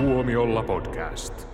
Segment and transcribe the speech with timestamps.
[0.00, 1.48] Tuomiolla podcast.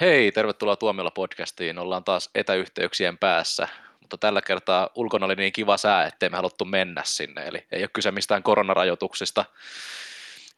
[0.00, 1.78] Hei, tervetuloa Tuomiolla podcastiin.
[1.78, 3.68] Ollaan taas etäyhteyksien päässä,
[4.00, 7.46] mutta tällä kertaa ulkona oli niin kiva sää, ettei me haluttu mennä sinne.
[7.46, 9.44] Eli ei ole kyse mistään koronarajoituksista,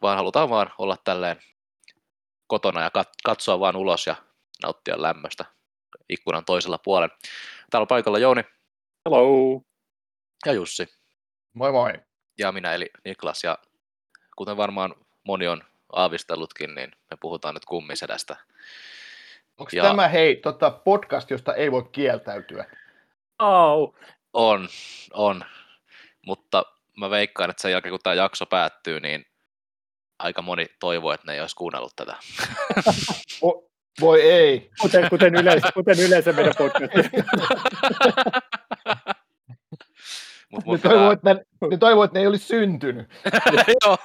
[0.03, 1.37] vaan halutaan vaan olla tälleen
[2.47, 2.91] kotona ja
[3.25, 4.17] katsoa vaan ulos ja
[4.63, 5.45] nauttia lämmöstä
[6.09, 7.17] ikkunan toisella puolella.
[7.71, 8.43] Täällä on paikalla Jouni.
[9.05, 9.63] Hello.
[10.47, 10.89] Ja Jussi.
[11.53, 11.93] Moi moi.
[12.39, 13.45] Ja minä eli Niklas.
[13.45, 13.59] Ja
[14.37, 14.95] kuten varmaan
[15.25, 18.37] moni on aavistellutkin, niin me puhutaan nyt kummisedästä.
[19.59, 19.83] Onko ja...
[19.83, 22.65] tämä hei tota podcast, josta ei voi kieltäytyä?
[23.39, 23.95] Oh.
[24.33, 24.69] On,
[25.13, 25.45] on.
[26.27, 26.65] Mutta
[26.97, 29.27] mä veikkaan, että sen jälkeen kun tämä jakso päättyy, niin
[30.19, 32.17] aika moni toivoo, että ne ei olisi kuunnellut tätä.
[33.47, 33.71] o,
[34.01, 34.71] voi ei.
[34.81, 36.93] Kuten, kuten, yleensä, kuten yleensä meidän podcast.
[40.51, 43.11] Mut, mut ne, toivoo, että ne, ne toivoo, että ne ei olisi syntynyt.
[43.85, 43.99] Joo.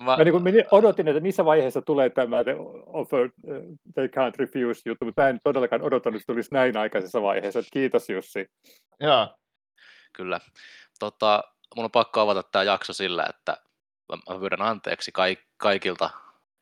[0.00, 3.30] Mä, mä niin kuin odotin, että missä vaiheessa tulee tämä the offer,
[3.94, 7.60] they can't refuse juttu, mutta mä en todellakaan odottanut, että tulisi näin aikaisessa vaiheessa.
[7.72, 8.46] Kiitos Jussi.
[9.00, 9.28] Joo.
[10.12, 10.40] Kyllä.
[10.98, 11.44] Tota,
[11.76, 13.56] mun on pakko avata tämä jakso sillä, että
[14.12, 16.10] mä pyydän anteeksi kaik- kaikilta,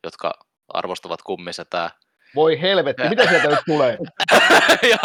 [0.03, 0.33] jotka
[0.67, 1.89] arvostavat kummisetää.
[2.35, 3.97] Voi helvetti, mitä sieltä nyt tulee?
[4.91, 4.99] ja,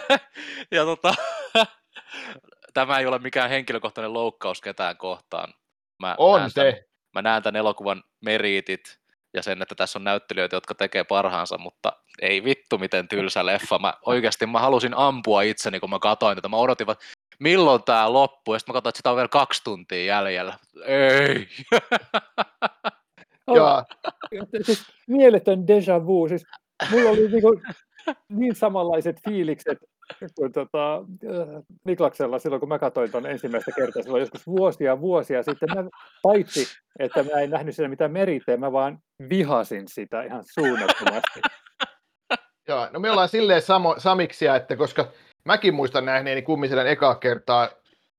[0.78, 1.14] ja tota,
[2.74, 5.54] tämä ei ole mikään henkilökohtainen loukkaus ketään kohtaan.
[5.98, 6.54] Mä on se.
[6.54, 8.98] Tämän, mä näen tämän elokuvan meriitit
[9.34, 13.78] ja sen, että tässä on näyttelijöitä, jotka tekee parhaansa, mutta ei vittu miten tylsä leffa.
[13.78, 16.48] Mä oikeasti mä halusin ampua itseni, kun mä katoin tätä.
[16.48, 17.04] Mä odotin, että
[17.38, 20.58] milloin tämä loppuu, ja sitten mä katsoin, että sitä on vielä kaksi tuntia jäljellä.
[20.84, 21.48] Ei!
[23.56, 23.84] Joo.
[24.62, 26.28] Siis mieletön deja vu.
[26.28, 26.44] Siis
[26.90, 27.60] mulla oli niinku
[28.28, 29.78] niin samanlaiset fiilikset
[30.34, 35.42] kuin tota, äh, Niklaksella silloin, kun mä katsoin tuon ensimmäistä kertaa silloin joskus vuosia vuosia
[35.42, 35.68] sitten.
[35.74, 35.84] Mä,
[36.22, 36.66] paitsi,
[36.98, 41.40] että mä en nähnyt siellä mitään meriteen, mä vaan vihasin sitä ihan suunnattomasti.
[42.68, 45.08] Joo, no me ollaan silleen samo, samiksia, että koska
[45.44, 47.68] mäkin muistan nähneeni kummiselän ekaa kertaa,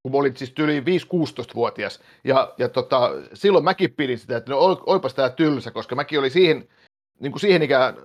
[0.04, 5.14] kun olin siis yli 5-16-vuotias, ja, ja tota, silloin mäkin pidin sitä, että no oipas
[5.14, 6.68] tää tylsä, koska mäkin oli siihen,
[7.20, 7.96] niin kuin siihen ikään,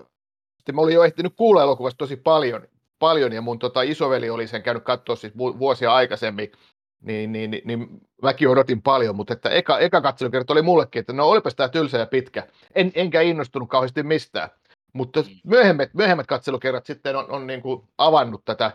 [0.62, 2.69] sitten mä olin jo ehtinyt kuulla elokuvasta tosi paljon,
[2.99, 6.53] paljon ja mun tota, isoveli oli sen käynyt katsoa siis vuosia aikaisemmin,
[7.00, 7.89] niin, niin, niin, niin
[8.23, 11.99] mäkin odotin paljon, mutta että eka, eka katselukerta oli mullekin, että no olipas tämä tylsä
[11.99, 12.47] ja pitkä.
[12.75, 14.50] En, enkä innostunut kauheasti mistään.
[14.93, 15.28] Mutta mm.
[15.45, 18.73] myöhemmät, myöhemmät katselukerrat sitten on, on niin kuin avannut tätä,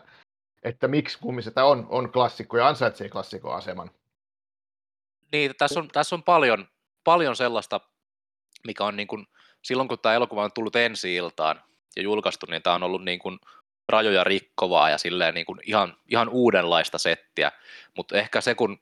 [0.63, 3.91] että miksi kummiseta on, on klassikko ja ansaitsee klassikkoaseman.
[5.31, 6.67] Niin, tässä on, tässä on paljon,
[7.03, 7.81] paljon sellaista,
[8.67, 9.27] mikä on niin kuin,
[9.61, 11.61] silloin kun tämä elokuva on tullut ensi iltaan
[11.95, 13.39] ja julkaistu, niin tämä on ollut niin kuin
[13.89, 17.51] rajoja rikkovaa ja silleen niin kuin ihan, ihan uudenlaista settiä,
[17.97, 18.79] mutta ehkä se, kun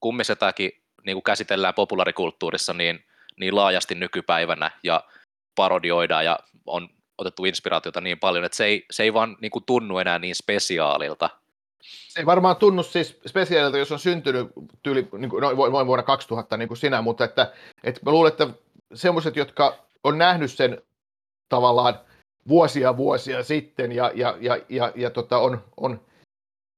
[0.00, 0.72] kummisetäkin
[1.06, 3.04] niin kuin käsitellään populaarikulttuurissa niin,
[3.40, 5.04] niin laajasti nykypäivänä ja
[5.54, 9.64] parodioidaan ja on otettu inspiraatiota niin paljon, että se ei, se ei vaan niin kuin
[9.64, 11.30] tunnu enää niin spesiaalilta.
[11.82, 14.46] Se ei varmaan tunnu siis spesiaalilta, jos on syntynyt
[14.82, 15.56] tyyli, niin kuin, noin
[15.86, 17.52] vuonna 2000 niin kuin sinä, mutta että,
[17.84, 18.48] että mä luulen, että
[18.94, 20.82] semmoiset, jotka on nähnyt sen
[21.48, 22.00] tavallaan
[22.48, 26.00] vuosia vuosia sitten ja, ja, ja, ja, ja tota on, on,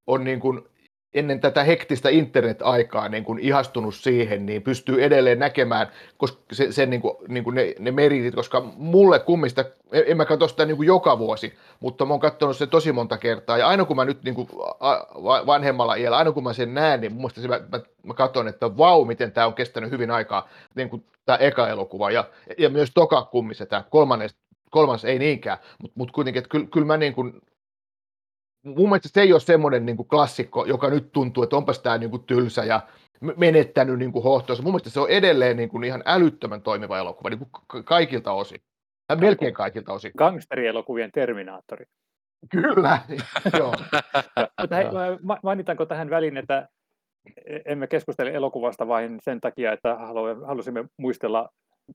[0.07, 0.61] on niin kuin
[1.13, 5.87] ennen tätä hektistä internet-aikaa niin kuin ihastunut siihen, niin pystyy edelleen näkemään
[6.17, 10.25] koska se, sen, niin kuin, niin kuin ne, ne meritit, koska mulle kummista, en mä
[10.25, 13.67] katso sitä niin kuin joka vuosi, mutta mä oon katsonut sen tosi monta kertaa, ja
[13.67, 14.49] aina kun mä nyt niin kuin
[15.45, 18.77] vanhemmalla iällä, aina kun mä sen näen, niin mun se, mä, mä, mä katson, että
[18.77, 22.25] vau, miten tämä on kestänyt hyvin aikaa, niin kuin tämä eka elokuva, ja,
[22.57, 24.35] ja myös toka kummissa, tämä kolmannes,
[24.69, 27.41] kolmas ei niinkään, mutta mut kuitenkin, että kyllä, kyllä mä niin kuin
[28.63, 31.97] mun mielestä se ei ole semmoinen niin kuin klassikko, joka nyt tuntuu, että onpas tämä
[31.97, 32.81] niin kuin tylsä ja
[33.37, 34.63] menettänyt niin kuin hohtoissa.
[34.63, 38.61] Mun mielestä se on edelleen niin kuin ihan älyttömän toimiva elokuva niin kuin kaikilta osin.
[39.09, 40.11] Ja melkein kaikilta osin.
[40.17, 41.85] Gangsterielokuvien Terminaattori.
[42.51, 42.99] Kyllä,
[43.59, 43.73] joo.
[44.61, 44.85] Mutta hei,
[45.43, 46.67] mainitaanko tähän väliin, että
[47.65, 49.95] emme keskustele elokuvasta vain sen takia, että
[50.45, 51.49] halusimme muistella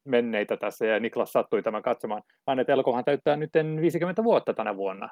[0.04, 3.50] menneitä tässä ja Niklas sattui tämän katsomaan, vaan että elokuvahan täyttää nyt
[3.80, 5.08] 50 vuotta tänä vuonna.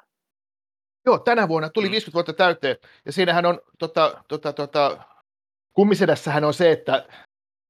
[1.05, 2.13] Joo, tänä vuonna tuli 50 mm.
[2.13, 4.97] vuotta täyteen, ja siinähän on, tota, tota, tota,
[5.73, 7.05] kummisedässähän on se, että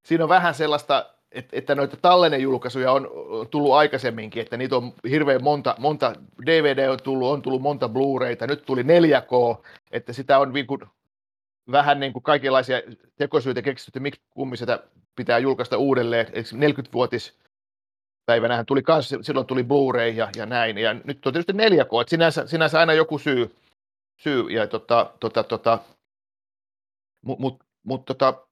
[0.05, 3.09] siinä on vähän sellaista, että, että noita tallennejulkaisuja on
[3.51, 6.13] tullut aikaisemminkin, että niitä on hirveän monta, monta
[6.45, 10.79] DVD on tullut, on tullut monta Blu-rayta, nyt tuli 4K, että sitä on niin kuin,
[11.71, 12.81] vähän niin kuin kaikenlaisia
[13.17, 14.79] tekosyitä keksitty, miksi kummiseta
[15.15, 17.39] pitää julkaista uudelleen, 40-vuotis
[18.25, 22.09] päivänähän tuli kans, silloin tuli Blu-ray ja, ja näin, ja nyt on tietysti 4K, että
[22.09, 23.55] sinänsä, sinänsä aina joku syy,
[24.21, 24.49] syy.
[24.49, 25.79] Ja tota, tota, tota,
[27.21, 28.47] mutta mut, mut, tota,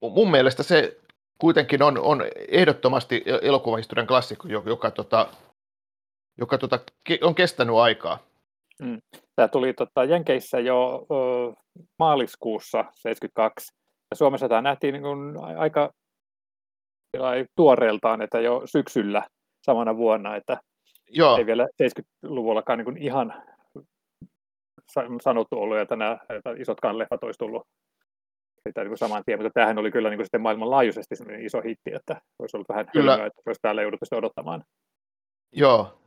[0.00, 1.00] mun mielestä se
[1.38, 5.28] kuitenkin on, on ehdottomasti elokuvahistorian klassikko, joka, joka, tota,
[6.38, 6.78] joka tota,
[7.22, 8.18] on kestänyt aikaa.
[8.82, 8.98] Mm.
[9.36, 11.52] Tämä tuli tota, Jenkeissä jo ö,
[11.98, 13.74] maaliskuussa 72,
[14.10, 15.92] ja Suomessa tämä nähtiin niin kuin aika
[17.56, 19.22] tuoreeltaan, että jo syksyllä
[19.62, 20.60] samana vuonna, että
[21.08, 21.36] Joo.
[21.36, 23.42] ei vielä 70-luvullakaan niin ihan
[25.22, 27.66] sanottu ollut, että nämä että isotkaan leffat olisi tullut
[28.68, 32.20] sitä niin saman tien, mutta tämähän oli kyllä niin kuin sitten maailmanlaajuisesti iso hitti, että
[32.38, 33.10] olisi ollut vähän kyllä.
[33.10, 34.64] hölmöä, että olisi täällä jouduttu odottamaan.
[35.52, 36.05] Joo.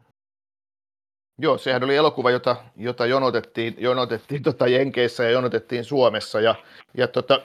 [1.42, 6.42] Joo, sehän oli elokuva, jota, jota jonotettiin, jonotettiin tota Jenkeissä ja jonotettiin Suomessa.
[6.42, 6.56] Ja,
[6.98, 7.42] ja tota,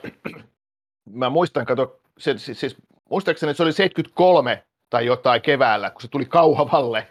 [1.09, 2.75] mä muistan, kato, se, siis, siis,
[3.09, 7.07] muistaakseni se oli 73 tai jotain keväällä, kun se tuli Kauhavalle.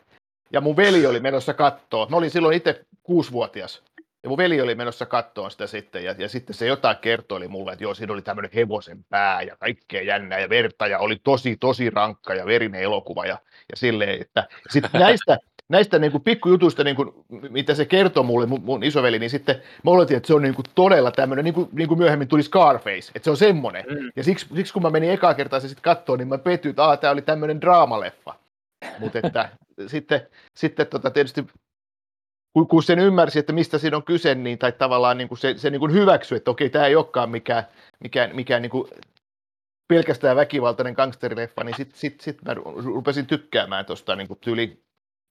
[0.52, 2.10] Ja mun veli oli menossa kattoon.
[2.10, 3.82] Mä olin silloin itse kuusivuotias.
[4.22, 7.72] Ja mun veli oli menossa kattoon sitä sitten, ja, ja sitten se jotain kertoi mulle,
[7.72, 11.56] että joo, siinä oli tämmöinen hevosen pää ja kaikkea jännää ja verta, ja oli tosi,
[11.56, 13.38] tosi rankka ja verinen elokuva, ja,
[13.70, 15.38] ja silleen, että sitten näistä,
[15.74, 19.56] näistä niin kuin pikkujutuista, niin kuin, mitä se kertoi mulle, mun, mun isoveli, niin sitten
[19.56, 22.42] mä oletin, että se on niin kuin todella tämmöinen, niin kuin, niin kuin myöhemmin tuli
[22.42, 23.84] Scarface, että se on semmoinen.
[23.88, 24.10] Mm.
[24.16, 26.96] Ja siksi, siksi kun mä menin ekaa kertaa se sitten katsoa, niin mä pettyin, että
[27.00, 28.34] tämä oli tämmöinen draamaleffa.
[28.98, 29.48] Mutta että
[29.86, 31.46] sitten, sitten tota, tietysti
[32.52, 35.54] kun, kun sen ymmärsi, että mistä siinä on kyse, niin, tai tavallaan niin kuin se,
[35.58, 37.64] se niin kuin hyväksyi, että okei, tämä ei olekaan mikään,
[38.00, 38.88] mikään, mikään niin kuin
[39.88, 42.54] pelkästään väkivaltainen gangsterileffa, niin sitten sit, sit mä
[42.84, 44.83] rupesin tykkäämään tuosta niin tyyli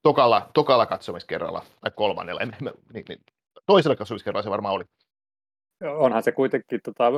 [0.03, 3.19] tokalla, tokalla katsomiskerralla, tai kolmannella, en, en, niin, niin,
[3.65, 4.83] toisella katsomiskerralla se varmaan oli.
[5.83, 7.11] Onhan se kuitenkin tota,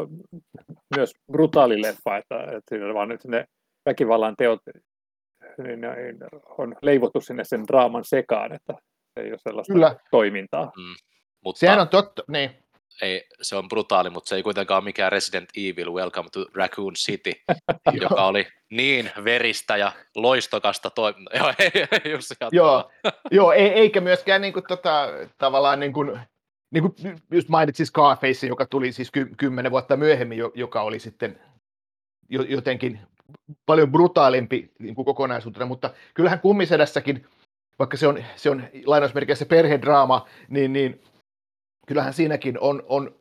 [0.96, 3.46] myös brutaali leffa, että, että siinä vaan nyt ne
[3.86, 4.60] väkivallan teot
[5.58, 6.18] niin, niin
[6.58, 8.74] on leivottu sinne sen draaman sekaan, että
[9.16, 9.96] ei ole sellaista Kyllä.
[10.12, 10.66] toimintaa.
[10.66, 10.96] Mm,
[11.44, 12.65] mutta Sehän on totta, niin.
[13.02, 16.94] Ei, se on brutaali, mutta se ei kuitenkaan ole mikään Resident Evil Welcome to Raccoon
[16.94, 17.32] City,
[18.02, 21.36] joka oli niin veristä ja loistokasta toimintaa.
[22.06, 22.20] Joo,
[22.52, 22.92] Joo,
[23.32, 25.08] Joo ei, eikä myöskään niin kuin, tota,
[25.38, 26.20] tavallaan niin kuin,
[26.72, 26.96] niin kuin
[27.32, 31.40] just mainitsin Scarface, joka tuli siis ky- kymmenen vuotta myöhemmin, joka oli sitten
[32.30, 33.00] jotenkin
[33.66, 37.26] paljon brutaalimpi niin kuin kokonaisuutena, mutta kyllähän kummisedässäkin
[37.80, 41.02] vaikka se on, se on lainausmerkeissä perhedraama, niin, niin
[41.86, 43.16] kyllähän siinäkin on, on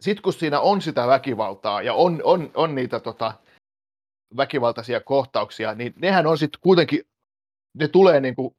[0.00, 3.32] sit kun siinä on sitä väkivaltaa ja on, on, on niitä tota,
[4.36, 7.06] väkivaltaisia kohtauksia, niin nehän on sitten kuitenkin,
[7.74, 8.56] ne tulee niin kuin,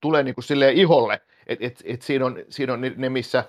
[0.00, 3.44] tulee niin kuin silleen iholle, että et, et siinä on, siinä on ne, missä,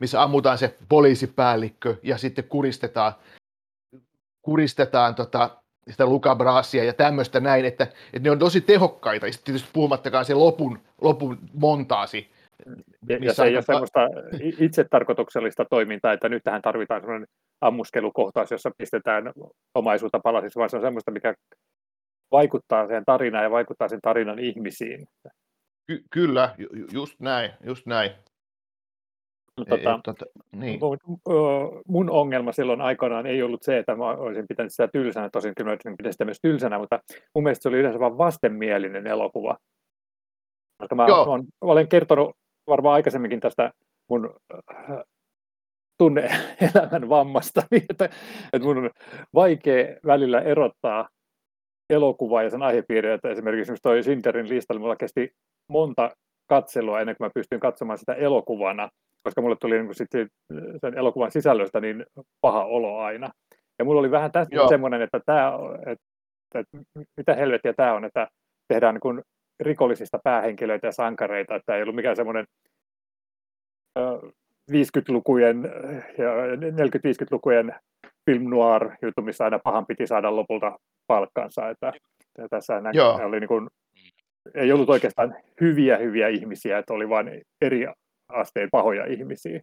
[0.00, 3.12] missä ammutaan se poliisipäällikkö ja sitten kuristetaan,
[4.42, 9.32] kuristetaan tota, sitä Luca Brasia ja tämmöistä näin, että, että ne on tosi tehokkaita, ja
[9.32, 12.30] sitten tietysti puhumattakaan se lopun, lopun montaasi.
[13.08, 14.00] Ja, ja se ei ole semmoista
[14.58, 17.28] itsetarkoituksellista toimintaa, että nyt tähän tarvitaan semmoinen
[17.60, 19.32] ammuskelukohtaus, jossa pistetään
[19.74, 21.34] omaisuutta palasiksi, vaan se on semmoista, mikä
[22.30, 25.06] vaikuttaa siihen tarinaan ja vaikuttaa sen tarinan ihmisiin.
[25.86, 26.54] Ky- kyllä,
[26.92, 28.10] just näin, just näin.
[29.56, 30.80] Tota, ei, tota, niin.
[31.86, 35.70] Mun ongelma silloin aikoinaan ei ollut se, että mä olisin pitänyt sitä tylsänä, tosin kyllä
[35.70, 37.00] mä pitänyt sitä myös tylsänä, mutta
[37.34, 39.56] mun mielestä se oli yleensä vain vastenmielinen elokuva.
[40.78, 42.36] Koska mä olen, olen kertonut
[42.68, 43.72] varmaan aikaisemminkin tästä
[44.08, 44.34] mun
[45.98, 48.04] tunne-elämän vammasta, että,
[48.52, 48.90] että mun on
[49.34, 51.08] vaikea välillä erottaa
[51.90, 55.30] elokuvaa ja sen aihepiiriä, että esimerkiksi toi Sinterin listalla mulla kesti
[55.68, 56.10] monta
[56.48, 58.88] katselua ennen kuin mä pystyin katsomaan sitä elokuvana,
[59.22, 60.08] koska mulle tuli niin sit
[60.80, 62.06] sen elokuvan sisällöstä niin
[62.40, 63.30] paha olo aina.
[63.78, 64.68] Ja mulla oli vähän tästä Joo.
[64.68, 65.52] semmoinen, että, tämä,
[65.86, 66.04] että,
[66.54, 66.78] että
[67.16, 68.28] mitä helvettiä tämä on, että
[68.68, 69.22] tehdään niin
[69.60, 72.46] rikollisista päähenkilöitä ja sankareita, että ei ollut mikään semmoinen
[74.70, 75.62] 50-lukujen
[76.18, 77.74] ja 40-50-lukujen
[78.30, 81.68] film noir juttu, missä aina pahan piti saada lopulta palkkansa.
[81.70, 81.92] Että,
[82.50, 82.82] tässä
[83.24, 83.68] oli niin kuin,
[84.54, 87.86] ei ollut oikeastaan hyviä hyviä ihmisiä, että oli vain eri
[88.28, 89.60] asteen pahoja ihmisiä.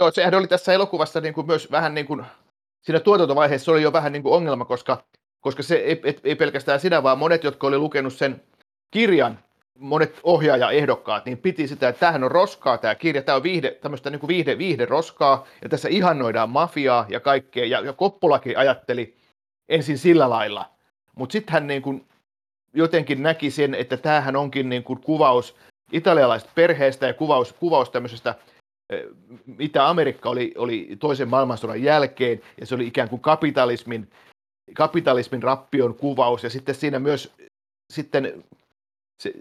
[0.00, 2.24] Joo, sehän oli tässä elokuvassa niin kuin myös vähän niin kuin,
[2.82, 5.04] siinä tuotantovaiheessa oli jo vähän niin kuin ongelma, koska,
[5.40, 8.42] koska se ei, ei pelkästään sinä, vaan monet, jotka oli lukenut sen
[8.90, 9.38] kirjan,
[9.78, 14.10] monet ohjaajaehdokkaat, niin piti sitä, että tämähän on roskaa tämä kirja, tämä on viihde, tämmöistä
[14.10, 19.16] niin viihde, viihde roskaa, ja tässä ihannoidaan mafiaa ja kaikkea, ja, ja Koppulakin ajatteli
[19.68, 20.70] ensin sillä lailla,
[21.14, 22.06] mutta sitten hän niin kuin
[22.74, 25.56] jotenkin näki sen, että tämähän onkin niin kuin kuvaus
[25.92, 28.34] italialaisesta perheestä ja kuvaus, kuvaus tämmöisestä,
[28.90, 29.02] eh,
[29.46, 34.10] mitä Amerikka oli, oli toisen maailmansodan jälkeen, ja se oli ikään kuin kapitalismin,
[34.74, 37.34] kapitalismin rappion kuvaus, ja sitten siinä myös
[37.92, 38.44] sitten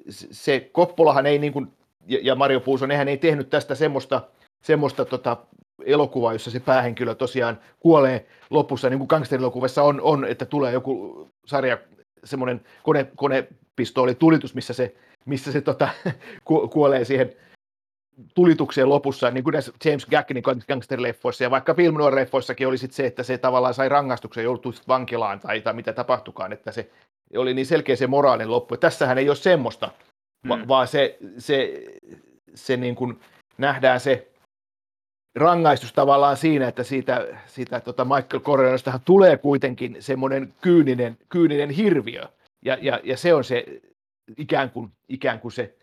[0.09, 1.67] se, se Koppolahan ei niin kuin,
[2.07, 4.21] ja Mario Puuso, nehän ei tehnyt tästä semmoista,
[4.61, 5.37] semmoista tota,
[5.85, 11.27] elokuva, jossa se päähenkilö tosiaan kuolee lopussa, niin kuin gangsterilokuvassa on, on, että tulee joku
[11.45, 11.77] sarja,
[12.23, 15.89] semmoinen kone, konepistooli tulitus, missä se, missä se tota,
[16.45, 17.33] ku, kuolee siihen
[18.35, 19.55] tulitukseen lopussa, niin kuin
[19.85, 24.43] James Gackenin gangsterileffoissa ja vaikka film leffoissakin oli sit se, että se tavallaan sai rangaistuksen,
[24.43, 26.89] joutui vankilaan tai, tai mitä tapahtukaan, että se
[27.37, 28.77] oli niin selkeä se moraalinen loppu.
[28.77, 29.91] Tässähän ei ole semmoista,
[30.49, 30.67] va- mm.
[30.67, 31.83] vaan se, se,
[32.55, 33.19] se niin kuin
[33.57, 34.27] nähdään se
[35.35, 42.23] rangaistus tavallaan siinä, että siitä, siitä tota Michael Corleonestahan tulee kuitenkin semmoinen kyyninen, kyyninen hirviö.
[42.65, 43.65] Ja, ja, ja se on se
[44.37, 45.75] ikään kuin, ikään kuin se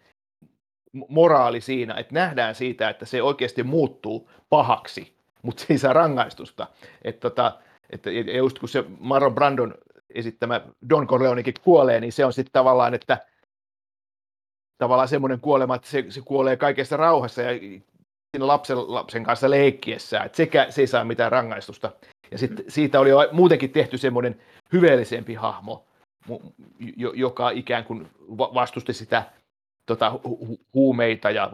[1.09, 6.67] moraali siinä, että nähdään siitä, että se oikeasti muuttuu pahaksi, mutta se ei saa rangaistusta.
[7.03, 7.59] Et tota,
[7.91, 9.75] että ja just kun se Marlon Brandon
[10.15, 13.19] esittämä Don Corleonekin kuolee, niin se on sitten tavallaan, että
[14.79, 17.59] tavallaan semmoinen kuolema, että se, se kuolee kaikessa rauhassa ja
[18.31, 21.93] siinä lapsen, lapsen kanssa leikkiessä, että sekä se ei saa mitään rangaistusta.
[22.31, 24.41] Ja sitten siitä oli jo muutenkin tehty semmoinen
[24.73, 25.87] hyveellisempi hahmo,
[27.15, 29.23] joka ikään kuin vastusti sitä
[29.91, 31.51] tota, hu- huumeita ja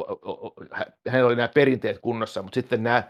[1.09, 3.03] hänellä oli nämä perinteet kunnossa, mutta sitten nämä,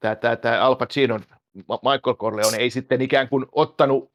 [0.00, 1.20] tämä, tämä, tämä Al Pacino,
[1.54, 4.12] Michael Corleone ei sitten ikään kuin ottanut,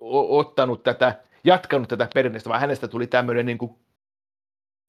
[0.00, 1.14] ottanut tätä,
[1.44, 3.70] jatkanut tätä perinteistä, vaan hänestä tuli tämmöinen niin kuin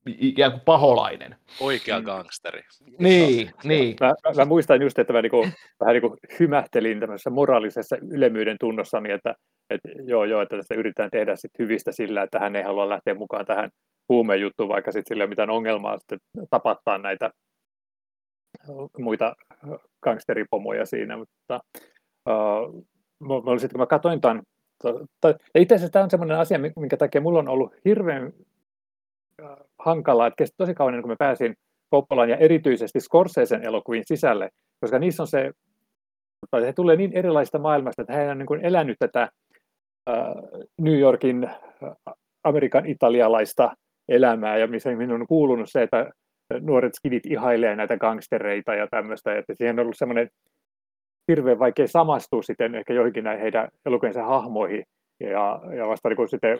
[0.05, 1.35] ikään kuin paholainen.
[1.59, 2.61] Oikea gangsteri.
[2.99, 3.95] Niin, niin.
[3.99, 5.47] Mä, mä, mä, muistan just, että mä niinku,
[5.79, 9.35] vähän niinku hymähtelin tämmöisessä moraalisessa ylemmyyden tunnossani, että,
[9.69, 13.13] että joo, joo, että tästä yritetään tehdä sit hyvistä sillä, että hän ei halua lähteä
[13.13, 13.69] mukaan tähän
[14.09, 17.31] huumejuttuun, vaikka sitten sillä ei ole mitään ongelmaa sitten tapattaa näitä
[18.97, 19.35] muita
[20.03, 21.59] gangsteripomoja siinä, mutta
[22.29, 22.85] uh,
[23.19, 24.41] mä, mä, sit, kun mä katsoin tämän,
[25.21, 28.33] tai, itse asiassa tämä on sellainen asia, minkä takia mulla on ollut hirveän
[29.79, 31.55] hankalaa, että kesti tosi kauan ennen kuin mä pääsin
[31.93, 34.49] Coppolan ja erityisesti Scorsesen elokuviin sisälle,
[34.81, 35.51] koska niissä on se,
[36.51, 39.29] tai he tulee niin erilaista maailmasta, että hän on niin elänyt tätä
[40.81, 41.49] New Yorkin
[42.43, 43.75] Amerikan italialaista
[44.09, 46.11] elämää, ja missä minun on kuulunut se, että
[46.59, 50.29] nuoret skidit ihailee näitä gangstereita ja tämmöistä, että siihen on ollut semmoinen
[51.31, 54.83] hirveän vaikea samastua sitten ehkä joihinkin näihin heidän elokuviensa hahmoihin,
[55.19, 56.59] ja, ja vasta niin kun sitten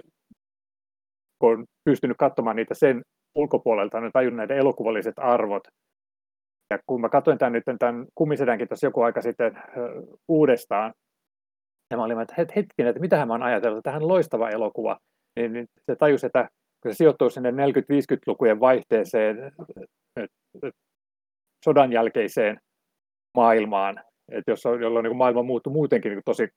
[1.40, 3.02] kun on pystynyt katsomaan niitä sen
[3.36, 5.64] ulkopuolelta, on tajunnut näiden elokuvalliset arvot.
[6.70, 9.62] Ja kun mä katsoin tämän nyt tämän kummisedänkin tässä joku aika sitten
[10.28, 10.94] uudestaan,
[11.92, 14.98] ja mä olin, että hetkinen, että mitähän mä oon ajatellut, tähän loistava elokuva,
[15.36, 16.50] niin, niin se tajusi, että
[16.82, 19.52] kun se sijoittuu sinne 40-50-lukujen vaihteeseen
[21.66, 22.60] sodan jälkeiseen
[23.38, 26.48] maailmaan, että jos on, jolloin niin maailma muuttui muutenkin niin tosi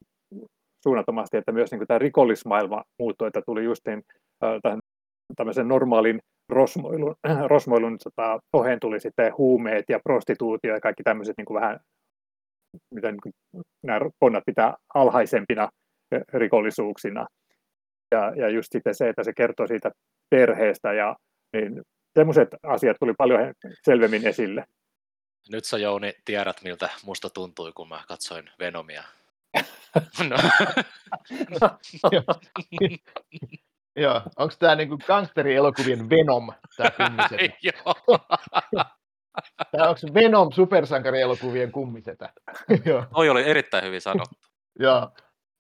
[0.82, 4.02] suunnattomasti, että myös niin tämä rikollismaailma muuttui, että tuli just niin,
[4.62, 4.80] tämän,
[5.36, 7.14] tämmöisen normaalin rosmoilun,
[7.54, 11.80] rosmoilun tota, oheen tuli sitten huumeet ja prostituutio ja kaikki tämmöiset niin vähän,
[12.94, 13.32] mitä niin kuin,
[13.82, 15.68] nämä ponnat pitää alhaisempina
[16.32, 17.26] rikollisuuksina.
[18.14, 19.90] Ja, ja just sitten se, että se kertoo siitä
[20.30, 21.16] perheestä ja
[21.52, 21.82] niin
[22.14, 23.40] semmoiset asiat tuli paljon
[23.84, 24.64] selvemmin esille.
[25.50, 29.04] Nyt sä Jouni tiedät, miltä musta tuntui, kun mä katsoin Venomia.
[30.30, 30.36] no.
[33.96, 37.56] Joo, onko tämä niinku gangsterielokuvien Venom, tämä kummisetä?
[37.68, 37.94] Joo.
[39.70, 42.32] Tämä onko Venom supersankarielokuvien kummisetä?
[42.84, 43.06] Joo.
[43.14, 44.36] Toi oli erittäin hyvin sanottu.
[44.78, 45.10] Joo.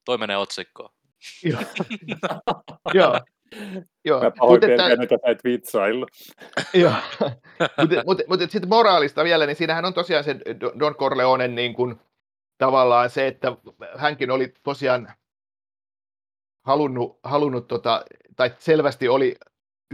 [0.04, 0.90] Toi menee otsikkoon.
[1.44, 1.60] Joo.
[2.94, 3.20] Joo.
[4.04, 4.22] Joo.
[4.22, 5.16] Mä pahoin pelkään, että
[5.70, 5.94] sä et.
[6.82, 6.92] Joo.
[7.78, 10.36] Mutta mut, mut, sitten moraalista vielä, niin siinähän on tosiaan se
[10.78, 12.00] Don Corleone niin kuin,
[12.58, 13.56] tavallaan se, että
[13.96, 15.12] hänkin oli tosiaan
[16.66, 18.04] halunnut, halunnut tota,
[18.36, 19.36] tai selvästi oli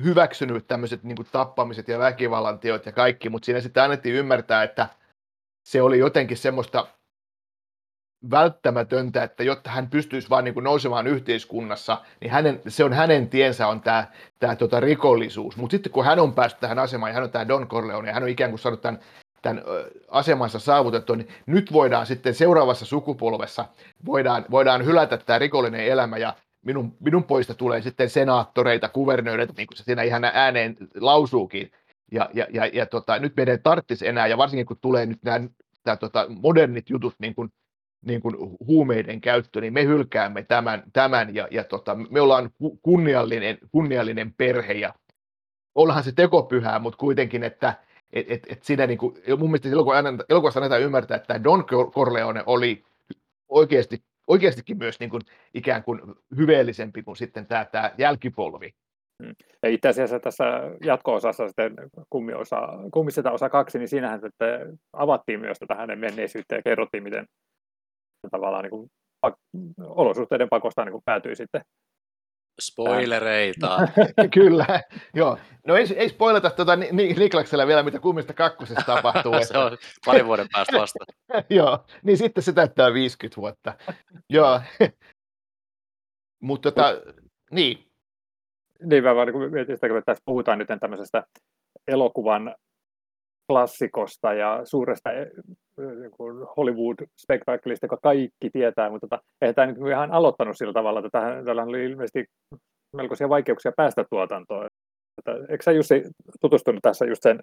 [0.04, 4.88] hyväksynyt tämmöiset niin tappamiset ja väkivallan teot ja kaikki, mutta siinä sitten annettiin ymmärtää, että
[5.66, 6.86] se oli jotenkin semmoista
[8.30, 13.28] välttämätöntä, että jotta hän pystyisi vaan niin kuin nousemaan yhteiskunnassa, niin hänen, se on hänen
[13.28, 14.06] tiensä on tämä,
[14.38, 15.56] tämä tota rikollisuus.
[15.56, 18.14] Mutta sitten kun hän on päässyt tähän asemaan, ja hän on tämä Don Corleone, ja
[18.14, 19.00] hän on ikään kuin saanut tämän,
[19.42, 19.62] tämän
[20.08, 23.64] asemansa saavutettua, niin nyt voidaan sitten seuraavassa sukupolvessa,
[24.06, 26.34] voidaan, voidaan hylätä tämä rikollinen elämä, ja
[26.64, 31.70] minun, minun poista tulee sitten senaattoreita, kuvernööreitä, niin kuin se siinä ihan ääneen lausuukin.
[32.12, 35.96] Ja, ja, ja, ja tota, nyt meidän tarttisi enää, ja varsinkin kun tulee nyt nämä,
[36.00, 37.52] tota, modernit jutut, niin kuin,
[38.06, 38.36] niin kuin
[38.66, 42.50] huumeiden käyttö, niin me hylkäämme tämän, tämän ja, ja tota, me ollaan
[42.82, 44.94] kunniallinen, kunniallinen perhe, ja
[45.74, 47.74] ollahan se tekopyhää, mutta kuitenkin, että
[48.12, 49.68] et, et, et siinä niin kuin, mun mielestä
[50.28, 52.84] elokuvassa annetaan ymmärtää, että Don Corleone oli
[53.48, 55.22] oikeasti oikeastikin myös niin kuin,
[55.54, 56.00] ikään kuin
[56.36, 58.74] hyveellisempi kuin sitten tämä, tämä jälkipolvi.
[59.22, 59.34] Mm.
[59.62, 60.44] Ja itse asiassa tässä
[60.84, 61.74] jatko-osassa sitten
[62.10, 67.26] kummiosa, osa kaksi, niin siinähän sitten avattiin myös tätä hänen menneisyyttä ja kerrottiin, miten
[68.30, 68.90] tavallaan niin kuin,
[69.80, 71.62] olosuhteiden pakosta niin kuin päätyi sitten
[72.60, 73.78] Spoilereita.
[74.34, 74.66] Kyllä,
[75.14, 75.38] joo.
[75.66, 79.32] No ei, ei spoilata tuota Niklaksella vielä, mitä kummista kakkosesta tapahtuu.
[79.44, 81.04] se on pari vuoden päästä vasta.
[81.50, 83.74] joo, niin sitten se täyttää 50 vuotta.
[84.30, 84.60] joo.
[86.42, 87.00] Mutta tota,
[87.50, 87.84] niin.
[88.82, 91.24] Niin, mä vaan niin mietin sitä, kun tässä puhutaan nyt tämmöisestä
[91.88, 92.54] elokuvan
[93.48, 95.26] klassikosta ja suuresta eh,
[95.78, 96.12] niin
[96.56, 101.68] Hollywood-spektaakkelista, joka kaikki tietää, mutta tota, eihän tämä nyt ihan aloittanut sillä tavalla, että tähän
[101.68, 102.24] oli ilmeisesti
[102.96, 104.66] melkoisia vaikeuksia päästä tuotantoon.
[105.18, 106.04] Että, eikö sä Jussi
[106.40, 107.38] tutustunut tässä just sen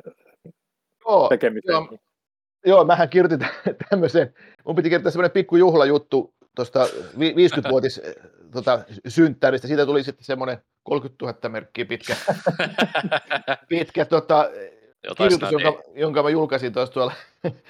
[1.05, 1.73] joo, tekemiseen?
[1.73, 1.97] Joo,
[2.65, 3.47] joo, mähän kirjoitin
[3.89, 4.33] tämmöisen,
[4.65, 8.01] mun piti kirjoittaa semmoinen pikku juhlajuttu tuosta 50-vuotis
[8.51, 12.15] tota, synttäristä, siitä tuli sitten semmoinen 30 000 merkkiä pitkä,
[13.69, 14.49] pitkä tota,
[15.17, 15.99] kirjoitus, jonka, niin.
[16.01, 17.13] jonka mä julkaisin tuossa tuolla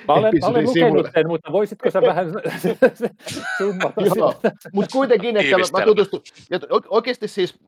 [0.07, 2.27] Mä olen, mä olen lukenut sen, mutta voisitko sä vähän
[3.57, 4.33] summata Joo,
[4.73, 7.59] mutta kuitenkin, että mä, mä tutustun, ja oikeasti siis,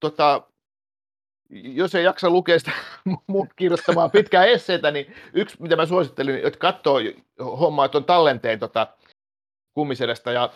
[0.00, 0.42] tota,
[1.50, 2.72] jos ei jaksa lukea sitä
[3.26, 6.98] mun kirjoittamaan pitkää esseitä, niin yksi, mitä mä suosittelin, että katsoo
[7.40, 8.86] hommaa tuon tallenteen tota,
[9.74, 10.50] kummisedestä ja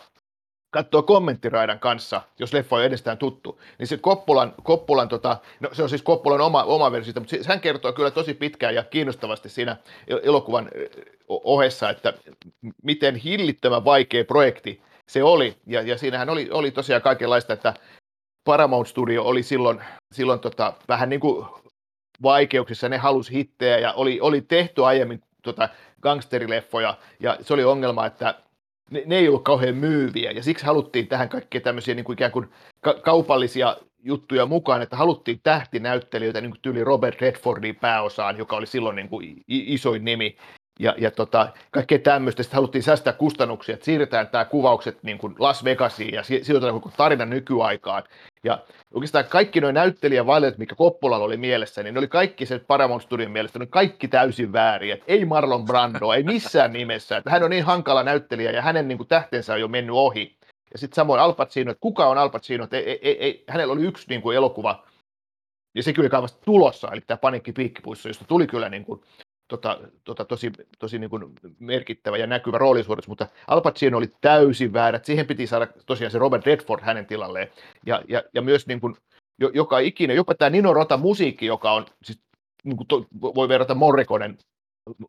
[0.69, 5.83] katsoo kommenttiraidan kanssa, jos leffa on edestään tuttu, niin se Koppulan, Koppulan tota, no se
[5.83, 9.77] on siis Koppulan oma, oma versio, mutta hän kertoo kyllä tosi pitkään ja kiinnostavasti siinä
[10.23, 10.69] elokuvan
[11.27, 12.13] ohessa, että
[12.83, 17.73] miten hillittömän vaikea projekti se oli, ja, ja siinähän oli, oli tosiaan kaikenlaista, että
[18.43, 19.81] Paramount Studio oli silloin,
[20.11, 21.45] silloin tota, vähän niin kuin
[22.23, 25.69] vaikeuksissa, ne halusi hittejä ja oli, oli tehty aiemmin tota,
[26.01, 28.35] gangsterileffoja, ja se oli ongelma, että
[28.91, 32.31] ne, ne ei ollut kauhean myyviä, ja siksi haluttiin tähän kaikkea tämmöisiä niin kuin ikään
[32.31, 32.49] kuin
[32.81, 38.65] ka- kaupallisia juttuja mukaan, että haluttiin tähtinäyttelijöitä niin kuin tyyli Robert Redfordin pääosaan, joka oli
[38.65, 40.37] silloin niin kuin isoin nimi,
[40.79, 42.43] ja, ja tota, kaikkea tämmöistä.
[42.43, 46.91] Sitten haluttiin säästää kustannuksia, että siirretään tämä kuvaukset niin kuin Las Vegasiin ja sijoitetaan koko
[46.97, 48.03] tarina nykyaikaan.
[48.43, 48.59] Ja
[48.93, 53.31] oikeastaan kaikki nuo näyttelijävaliot, mikä Koppolalla oli mielessä, niin ne oli kaikki se Paramount Studion
[53.31, 54.93] mielestä, ne oli kaikki täysin vääriä.
[54.93, 57.17] Että ei Marlon Brando, ei missään nimessä.
[57.17, 60.37] Että hän on niin hankala näyttelijä ja hänen niin kuin, tähtensä on jo mennyt ohi.
[60.73, 63.73] Ja sitten samoin Al Pacino, että kuka on Al Pacino, että ei, ei, ei, hänellä
[63.73, 64.83] oli yksi niin kuin, elokuva,
[65.75, 69.01] ja se kyllä vasta tulossa, eli tämä Panikki piikkipuissa, josta tuli kyllä niin kuin,
[69.47, 71.23] tota, tota, tosi, tosi niin kuin
[71.59, 74.99] merkittävä ja näkyvä roolisuoritus, mutta Al Pacino oli täysin väärä.
[75.03, 77.47] Siihen piti saada tosiaan se Robert Redford hänen tilalleen.
[77.85, 78.95] Ja, ja, ja myös niin kuin,
[79.53, 82.19] joka ikinen, jopa tämä Nino Rota musiikki, joka on, siis,
[82.63, 84.37] niin kuin to, voi verrata Morriconen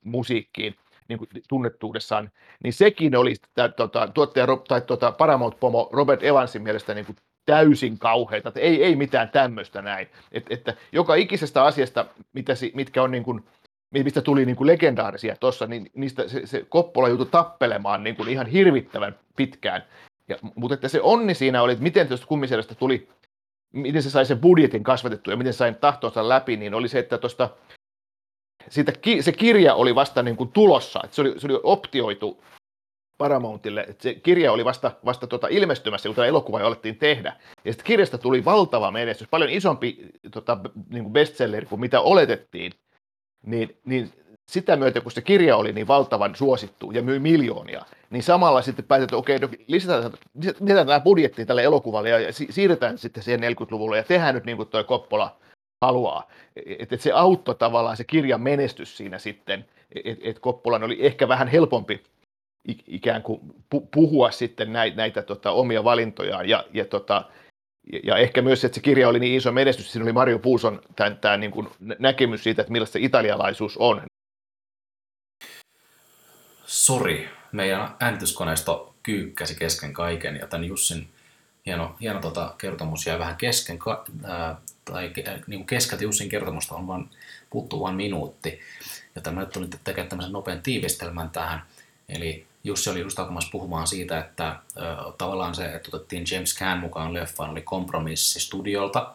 [0.05, 0.75] musiikkiin,
[1.09, 2.31] niin kuin tunnettuudessaan,
[2.65, 7.99] niin sekin oli tämä, tota, tuottaja tai tota, Paramount-pomo Robert Evansin mielestä niin kuin täysin
[7.99, 10.09] kauheita, että ei, ei mitään tämmöistä näin.
[10.33, 13.45] Et, että joka ikisestä asiasta, mitä, mitkä on niin kuin,
[13.91, 18.29] mistä tuli niin kuin legendaarisia tuossa, niin niistä se, se Koppola joutui tappelemaan niin kuin
[18.29, 19.85] ihan hirvittävän pitkään.
[20.29, 23.09] Ja, mutta että se onni siinä oli, että miten tuosta kummiselästä tuli,
[23.73, 27.19] miten se sai sen budjetin kasvatettua ja miten sain tahtonsa läpi, niin oli se, että
[27.19, 27.51] tuosta
[28.69, 32.45] siitä, se kirja oli vasta niin kuin tulossa, että se oli, se oli optioitu
[33.19, 37.37] Paramountille, että se kirja oli vasta, vasta tota ilmestymässä, kun tämä elokuva alettiin tehdä.
[37.65, 40.59] Ja sitten kirjasta tuli valtava menestys, paljon isompi tota,
[40.91, 42.73] niin kuin bestselleri kuin mitä oletettiin
[43.47, 44.13] niin, niin
[44.49, 48.85] sitä myötä, kun se kirja oli niin valtavan suosittu ja myi miljoonia, niin samalla sitten
[48.85, 50.13] päätettiin, että okei, no, lisätään,
[50.61, 54.69] lisätään tämä budjetti tälle elokuvalle ja siirretään sitten siihen 40-luvulle ja tehdään nyt niin kuin
[54.69, 55.37] toi Koppola
[55.85, 56.29] haluaa.
[56.79, 59.65] Että et se auttoi tavallaan se kirjan menestys siinä sitten,
[60.05, 62.03] että et Koppolan oli ehkä vähän helpompi
[62.87, 63.41] ikään kuin
[63.91, 67.25] puhua sitten näitä, näitä tota, omia valintojaan ja, ja tota,
[68.05, 71.11] ja ehkä myös, että se kirja oli niin iso menestys, siinä oli Mario Puuson tämä,
[71.11, 74.03] tämä niin kuin näkemys siitä, että millaista se italialaisuus on.
[76.67, 81.09] Sori, meidän äänityskoneisto kyykkäsi kesken kaiken ja tämän Jussin
[81.67, 85.13] hieno, hieno tota, kertomus jäi vähän kesken, ka, ää, tai
[85.47, 87.11] niin kuin keskeltä Jussin kertomusta on vain
[87.51, 88.61] puuttuu vain minuutti.
[89.15, 91.63] Joten mä nyt tulin tekemään tämmöisen nopean tiivistelmän tähän.
[92.09, 94.59] Eli Jussi oli just alkamassa puhumaan siitä, että äh,
[95.19, 99.15] tavallaan se, että otettiin James Caan mukaan leffaan, oli kompromissi studiolta,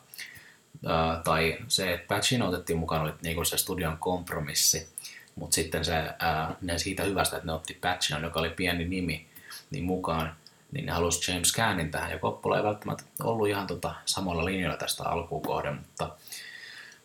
[0.87, 4.87] äh, tai se, että Pacino otettiin mukaan, oli niin kuin se studion kompromissi,
[5.35, 9.27] mutta sitten se, äh, ne siitä hyvästä, että ne otti Pacino, joka oli pieni nimi,
[9.71, 10.35] niin mukaan,
[10.71, 14.77] niin ne halusi James Caanin tähän, ja Coppola ei välttämättä ollut ihan tota samalla linjalla
[14.77, 16.09] tästä alkuun kohden, mutta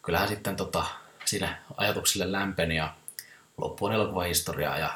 [0.02, 0.84] kyllähän sitten tota,
[1.24, 2.94] siinä ajatuksille lämpeni ja
[3.58, 4.90] loppuun elokuvahistoriaa ja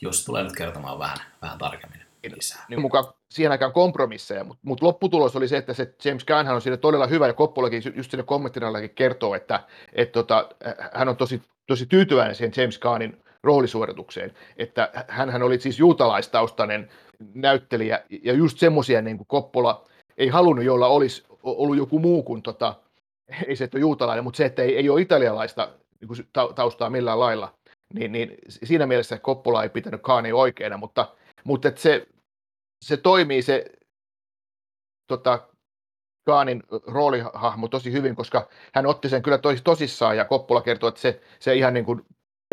[0.00, 2.00] jos tulee nyt kertomaan vähän, vähän tarkemmin.
[2.36, 2.64] lisää.
[2.68, 6.62] niin mukaan siihen aikaan kompromisseja, mutta mut lopputulos oli se, että se James Gunnhan on
[6.62, 9.60] siinä todella hyvä, ja Koppolakin just sinne kommenttinallakin kertoo, että
[9.92, 10.48] et tota,
[10.94, 16.90] hän on tosi, tosi tyytyväinen siihen James Gunnin roolisuoritukseen, että hän oli siis juutalaistaustainen
[17.34, 19.84] näyttelijä, ja just semmoisia niin kuin Koppola
[20.18, 22.74] ei halunnut, jolla olisi ollut joku muu kuin, tota,
[23.46, 25.68] ei se, että juutalainen, mutta se, että ei, ei ole italialaista
[26.00, 27.54] niin kuin taustaa millään lailla,
[27.94, 32.06] niin, niin siinä mielessä Koppola ei pitänyt Kaani oikeana, mutta, mutta että se,
[32.84, 33.70] se toimii se
[35.06, 35.48] tota,
[36.26, 41.00] Kaanin roolihahmo tosi hyvin, koska hän otti sen kyllä tosi tosissaan ja Koppola kertoo, että
[41.00, 42.02] se, se ihan niin kuin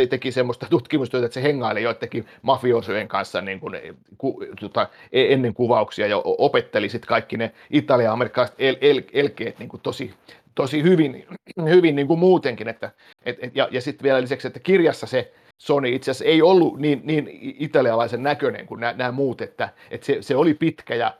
[0.09, 3.79] teki semmoista tutkimustyötä, että se hengaili joidenkin mafiosojen kanssa niin kuin,
[4.17, 9.69] ku, tota, e, ennen kuvauksia ja opetteli sitten kaikki ne italia-amerikkalaiset el, el, elkeet niin
[9.69, 10.13] kuin tosi,
[10.55, 11.25] tosi hyvin,
[11.69, 12.67] hyvin niin kuin muutenkin.
[12.67, 12.91] Että,
[13.25, 16.79] et, et, ja ja sitten vielä lisäksi, että kirjassa se Sony itse asiassa ei ollut
[16.79, 17.29] niin, niin
[17.59, 21.17] italialaisen näköinen kuin nämä, muut, että, että se, se oli pitkä ja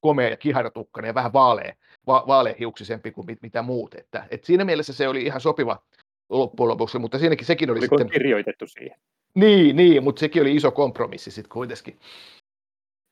[0.00, 1.74] komea ja kiharatukkainen ja vähän vaalea,
[2.06, 3.94] va, vaaleahiuksisempi kuin mit, mitä muut.
[3.94, 5.82] Että, että siinä mielessä se oli ihan sopiva
[6.30, 8.12] loppujen lopuksi, mutta siinäkin sekin oli Oliko sitten...
[8.12, 8.98] kirjoitettu siihen?
[9.34, 11.98] Niin, niin, mutta sekin oli iso kompromissi sitten kuitenkin.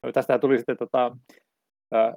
[0.02, 1.16] No, tästä tuli sitten tota,
[1.94, 2.14] äh,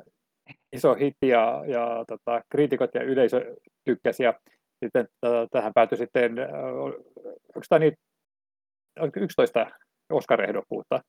[0.73, 4.33] iso hitti ja, ja tota, kriitikot ja yleisö tykkäsi ja
[4.85, 6.49] sitten äh, tähän päätyi sitten, äh,
[7.55, 7.93] onko tämä niin,
[9.15, 9.67] 11
[10.13, 10.99] Oscar-ehdokkuutta.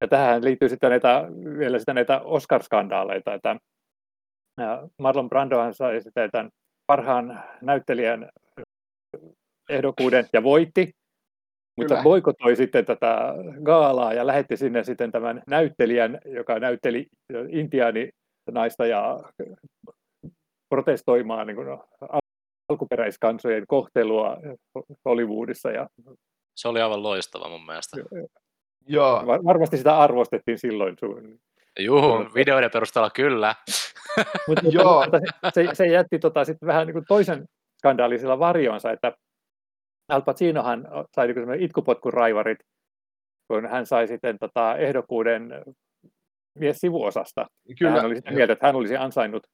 [0.00, 1.24] Ja tähän liittyy sitten näitä,
[1.58, 3.56] vielä sitten näitä Oscar-skandaaleita, että
[4.98, 6.50] Marlon Brandohan sai sitten tämän
[6.86, 8.28] parhaan näyttelijän
[9.68, 10.90] ehdokkuuden ja voitti,
[11.76, 12.02] mutta Kyllä.
[12.02, 17.06] boikotoi sitten tätä gaalaa ja lähetti sinne sitten tämän näyttelijän, joka näytteli
[17.48, 18.10] intiaani
[18.50, 19.20] naista ja
[20.68, 21.68] protestoimaan niin kuin
[22.68, 24.36] alkuperäiskansojen kohtelua
[25.04, 25.70] Hollywoodissa.
[25.70, 25.86] Ja
[26.56, 27.96] Se oli aivan loistava mun mielestä.
[28.86, 30.96] Joo, var- varmasti sitä arvostettiin silloin.
[31.80, 33.54] Juu, videoiden perusteella kyllä.
[34.48, 35.02] Mutta, Joo.
[35.02, 35.20] mutta
[35.54, 37.44] se, se jätti tota, sit vähän niin kuin toisen
[37.78, 39.12] skandaalisella varjonsa, että
[40.08, 42.58] Al Pacinohan sai niin kuin itkupotkuraivarit,
[43.48, 45.64] kun hän sai sitten tota, ehdokkuuden
[46.58, 47.46] mies sivuosasta.
[47.68, 47.92] Ja kyllä.
[47.92, 49.46] hän oli sitä mieltä, että hän olisi ansainnut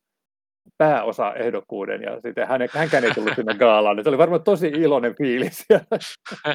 [0.79, 4.03] pääosa ehdokkuuden ja sitten hän, hänkään ei tullut sinne gaalaan.
[4.03, 5.67] Se oli varmaan tosi iloinen fiilis.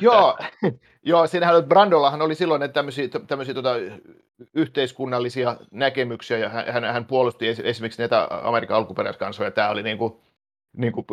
[0.01, 0.37] Joo,
[1.03, 3.75] joo, siinähän Brandollahan oli silloin tämmöisiä, tämmöisiä tota,
[4.53, 10.13] yhteiskunnallisia näkemyksiä, ja hän, hän, puolusti esi- esimerkiksi näitä Amerikan alkuperäiskansoja, tämä oli niin kuin,
[10.77, 11.05] niin kuin,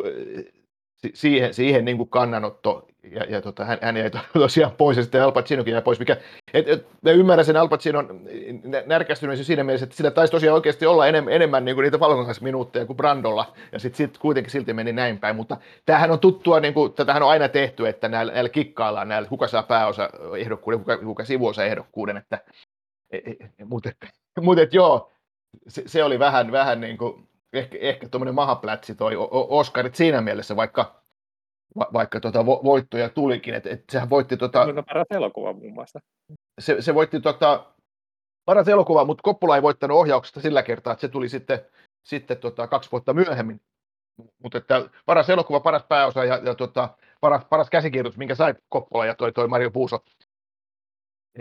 [1.15, 5.03] siihen, siihen niin kuin kannanotto, ja, ja tota, hän, hän jäi to- tosiaan pois, ja
[5.03, 6.17] sitten Al Pacinokin jäi pois, mikä,
[6.55, 8.21] et, et, mä ymmärrän sen Al Pacinon
[8.65, 12.01] nä- närkästymisen siinä mielessä, että sillä taisi tosiaan oikeasti olla enemmän, enemmän niin kuin niitä
[12.01, 16.61] valkokangasminuutteja kuin Brandolla, ja sitten sit kuitenkin silti meni näin päin, mutta tämähän on tuttua,
[16.61, 20.81] niin kuin, tätähän on aina tehty, että näillä, näillä kikkaillaan, näillä, kuka saa pääosa ehdokkuuden,
[20.81, 22.39] kuka, kuka sivuosa ehdokkuuden, että,
[23.11, 23.97] e, e, mutta et,
[24.41, 25.13] mut et, joo,
[25.69, 29.95] se, se, oli vähän, vähän niin kuin, ehkä, ehkä tuommoinen mahaplätsi toi O- O- Oscarit
[29.95, 31.03] siinä mielessä, vaikka,
[31.79, 35.73] va, vaikka tota vo- voittoja tulikin, että et sehän voitti tota, No, paras elokuva muun
[35.73, 36.01] muassa.
[36.61, 37.67] se, se voitti tota,
[38.45, 41.61] paras elokuva, mutta Koppola ei voittanut ohjauksesta sillä kertaa, että se tuli sitten,
[42.07, 43.61] sitten tota, kaksi vuotta myöhemmin.
[44.43, 46.89] Mutta että paras elokuva, paras pääosa ja, ja tota,
[47.21, 50.05] paras, paras käsikirjoitus, minkä sai Koppola ja toi, toi Mario Puuso.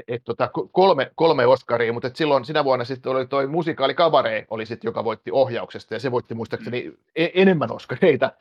[0.08, 3.94] Et, tota, ko- kolme, kolme Oscaria, mutta et silloin sinä vuonna sitten oli toi musikaali
[3.94, 8.32] Cabaret, oli sit, joka voitti ohjauksesta, ja se voitti muistaakseni e- enemmän Oscareita,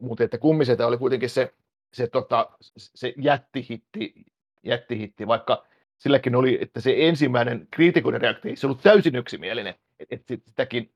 [0.00, 1.52] mutta että kummisetä oli kuitenkin se,
[1.92, 4.14] se, tota, se jättihitti,
[4.62, 5.64] jättihitti, vaikka
[5.98, 9.74] silläkin oli, että se ensimmäinen kriitikoiden reaktio ei se ollut täysin yksimielinen.
[10.00, 10.92] Että et sit- sitäkin,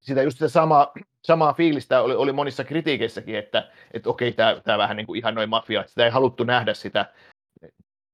[0.00, 0.92] sitä just sitä samaa,
[1.24, 4.32] samaa fiilistä oli, oli monissa kritiikeissäkin, että et okei,
[4.64, 7.06] tämä vähän niin kuin ihan noin mafia, että sitä ei haluttu nähdä sitä,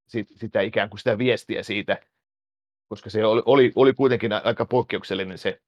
[0.06, 1.98] sit, sitä ikään kuin sitä viestiä siitä,
[2.88, 5.60] koska se oli, oli, oli kuitenkin aika poikkeuksellinen se,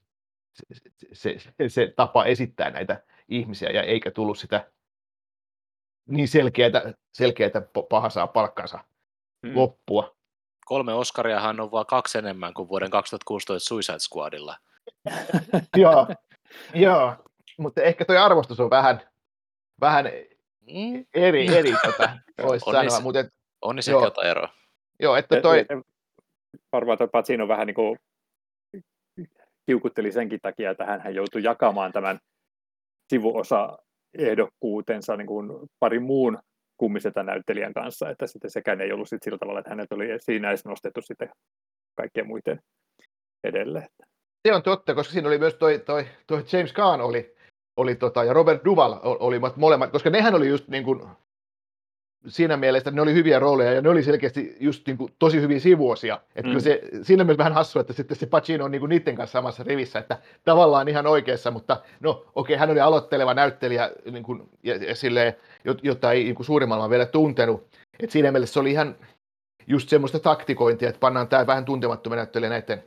[0.53, 0.65] se,
[1.13, 4.71] se, se, se tapa esittää näitä ihmisiä, ja eikä tullut sitä
[6.09, 8.85] niin selkeätä, selkeätä paha saa palkkansa
[9.43, 9.57] Mm.
[9.57, 10.17] loppua.
[10.65, 14.57] Kolme Oscariahan on vaan kaksi enemmän kuin vuoden 2016 Suicide Squadilla.
[15.77, 16.07] joo,
[16.75, 17.17] joo,
[17.59, 19.01] mutta ehkä tuo arvostus on vähän,
[19.81, 20.05] vähän
[20.73, 21.07] Mm.
[21.15, 24.49] eri, eri tota, voisi sanoa, mutta et, On niin sekin jotain eroa.
[25.01, 25.67] joo, että toi,
[26.73, 27.99] Varmaan tuo Pacino vähän niin kuin
[29.67, 32.19] kiukutteli senkin takia, että hän joutui jakamaan tämän
[33.13, 33.79] sivuosa
[34.19, 36.39] ehdokkuutensa niin kuin parin muun
[36.77, 40.49] kummisetä näyttelijän kanssa, että sitten sekään ei ollut sit sillä tavalla, että hänet oli siinä
[40.49, 41.31] edes nostettu sitten
[41.97, 42.61] kaikkien muiden
[43.45, 43.87] edelle.
[44.49, 47.37] se on totta, koska siinä oli myös toi, toi, toi James Caan oli,
[47.77, 51.03] oli tota, ja Robert Duval olivat molemmat, koska nehän oli just niin kuin,
[52.29, 55.61] siinä mielessä, ne oli hyviä rooleja ja ne oli selkeästi just niin kuin, tosi hyviä
[55.61, 56.15] sivuosia.
[56.15, 56.49] Että mm.
[56.49, 59.39] kyllä se, siinä mielessä vähän hassu, että sitten se Pacino on niin kuin niiden kanssa
[59.39, 64.23] samassa rivissä, että tavallaan ihan oikeassa, mutta no okei, okay, hän oli aloitteleva näyttelijä niin
[64.23, 65.37] kuin, ja, ja silleen,
[65.83, 67.67] jota ei niin kuin suurimmalla vielä tuntenut.
[68.01, 68.97] että siinä mielessä se oli ihan
[69.67, 72.85] just semmoista taktikointia, että pannaan tämä vähän tuntemattomia näyttelijä näiden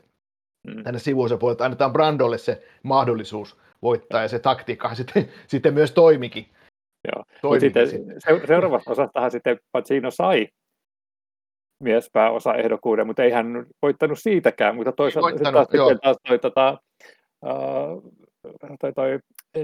[0.67, 0.83] mm.
[0.83, 6.45] tänne sivuosapuolelta, annetaan Brandolle se mahdollisuus voittaa, ja se taktiikka sitten, sitten myös toimikin.
[7.07, 7.23] Joo.
[7.43, 7.99] Mutta sitten se,
[8.47, 10.47] seuraavassa osastahan sitten Pacino sai
[11.83, 16.77] miespääosa ehdokkuuden, mutta ei hän voittanut siitäkään, mutta toisaalta sitten taas, sitten taas toi, tota,
[17.45, 18.13] uh,
[18.79, 19.19] toi, toi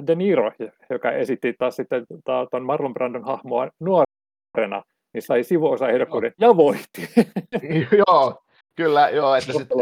[0.08, 0.52] De Niro,
[0.90, 2.06] joka esitti taas sitten
[2.52, 7.10] tuon Marlon Brandon hahmoa nuorena, niin sai sivuosa ehdokkuuden ja voitti.
[8.08, 8.44] joo,
[8.76, 9.36] kyllä, joo.
[9.36, 9.78] Että sitten,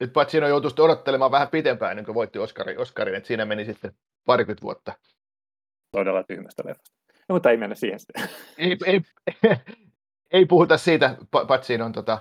[0.00, 3.92] nyt Pacino joutui odottelemaan vähän pitempään, niin kuin voitti Oscarin, Oscarin, että siinä meni sitten
[4.26, 4.92] parikymmentä vuotta
[5.98, 6.98] todella tyhmästä leffasta.
[7.28, 8.28] No, mutta ei mennä siihen sitten.
[8.58, 9.00] Ei, ei,
[10.30, 11.16] ei puhuta siitä,
[11.48, 12.18] paitsi on tota,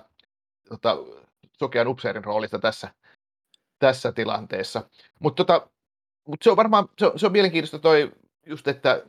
[0.69, 0.97] tota,
[1.59, 2.89] sokean upseerin roolista tässä,
[3.79, 4.89] tässä tilanteessa.
[5.19, 5.67] Mutta tota,
[6.27, 8.11] mut se on varmaan se on, se on mielenkiintoista toi
[8.45, 9.03] just, että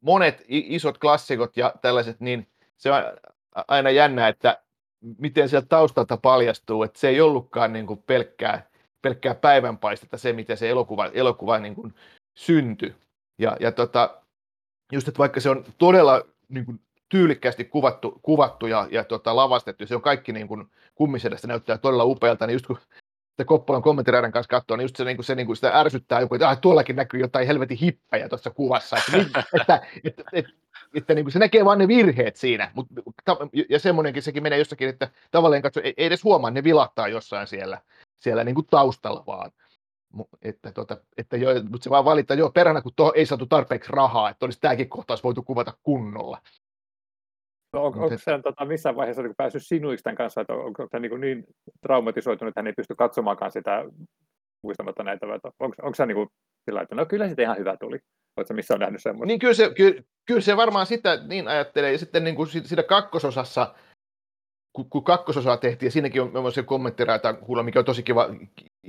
[0.00, 3.02] monet isot klassikot ja tällaiset, niin se on
[3.68, 4.62] aina jännä, että
[5.18, 8.66] miten sieltä taustalta paljastuu, että se ei ollutkaan niin kuin pelkkää,
[9.02, 11.94] pelkkää päivänpaistetta se, miten se elokuva, elokuva niin kuin
[12.34, 12.94] syntyi.
[13.40, 14.22] Ja, ja tota,
[14.92, 19.86] just, että vaikka se on todella niin kuin, tyylikkäästi kuvattu, kuvattu ja, ja tota, lavastettu,
[19.86, 22.78] se on kaikki niin kuin, kummisedestä näyttää todella upealta, niin just kun
[23.30, 26.20] sitä Koppolan kommenttiraiden kanssa katsoo, niin just se, niin kuin, se niin kuin sitä ärsyttää
[26.20, 30.52] joku, että ah, tuollakin näkyy jotain helvetin hippejä tuossa kuvassa, että, että, että, että, että,
[30.94, 32.86] että niin kuin se näkee vain ne virheet siinä, Mut,
[33.68, 37.46] ja semmoinenkin sekin menee jossakin, että tavallaan katso, ei, ei edes huomaa, ne vilahtaa jossain
[37.46, 37.78] siellä,
[38.18, 39.50] siellä niin kuin taustalla vaan
[40.42, 43.92] että, tota, että jo, mutta se vaan valittaa, joo, peränä, kun tuohon ei saatu tarpeeksi
[43.92, 46.38] rahaa, että olisi tämäkin kohtaus voitu kuvata kunnolla.
[47.72, 51.02] No, on, onko se tota, missään vaiheessa niin päässyt sinuiksi tämän kanssa, että onko hän
[51.02, 51.44] niin, niin
[51.80, 53.84] traumatisoitunut, että hän ei pysty katsomaankaan sitä
[54.62, 56.28] muistamatta näitä, vai onko, onko se niin kuin,
[56.64, 57.98] sillä että no kyllä sitten ihan hyvä tuli.
[58.36, 59.26] Oletko missä on nähnyt semmoista?
[59.26, 61.92] Niin kyllä se, kyllä, kyllä se varmaan sitä niin ajattelee.
[61.92, 63.74] Ja sitten niin kuin siinä kakkososassa,
[64.72, 68.28] kun, kun kakkososaa tehtiin, ja siinäkin on se kommenttiraita mikä on tosi kiva,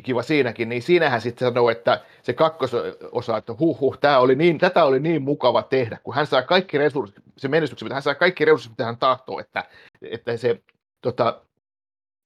[0.03, 4.57] kiva siinäkin, niin siinähän sitten sanoo, että se kakkososa, että huh, huh tää oli niin,
[4.57, 8.15] tätä oli niin mukava tehdä, kun hän saa kaikki resurssit, se menestyksen, mutta hän saa
[8.15, 9.65] kaikki resurssit, mitä hän tahtoo, että,
[10.01, 10.61] että se
[11.01, 11.41] tota,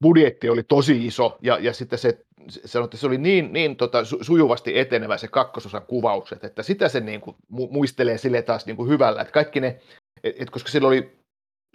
[0.02, 2.10] budjetti oli tosi iso, ja, ja sitten se,
[2.84, 7.00] että se oli niin, niin tota, su, sujuvasti etenevä se kakkososan kuvaukset, että sitä se
[7.00, 9.80] niin kuin, muistelee sille taas niin kuin hyvällä, että kaikki ne,
[10.24, 11.25] et, et, koska sillä oli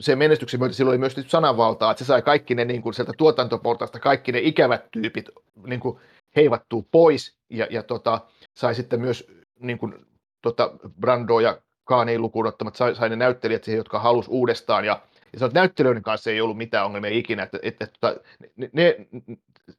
[0.00, 3.12] se menestyksen myötä silloin oli myös sananvaltaa, että se sai kaikki ne niin kuin sieltä
[3.18, 5.28] tuotantoportaista, kaikki ne ikävät tyypit
[5.66, 5.98] niin kuin
[6.36, 8.20] heivattuu pois ja, ja tota,
[8.54, 9.26] sai sitten myös
[9.60, 9.94] niin kuin,
[10.42, 15.02] tota, Brando ja Kaani lukuun ottamat, sai, sai ne näyttelijät siihen, jotka halus uudestaan ja,
[15.32, 18.16] ja se, näyttelijöiden kanssa ei ollut mitään ongelmia ikinä, että, että, että
[18.56, 18.96] ne, ne,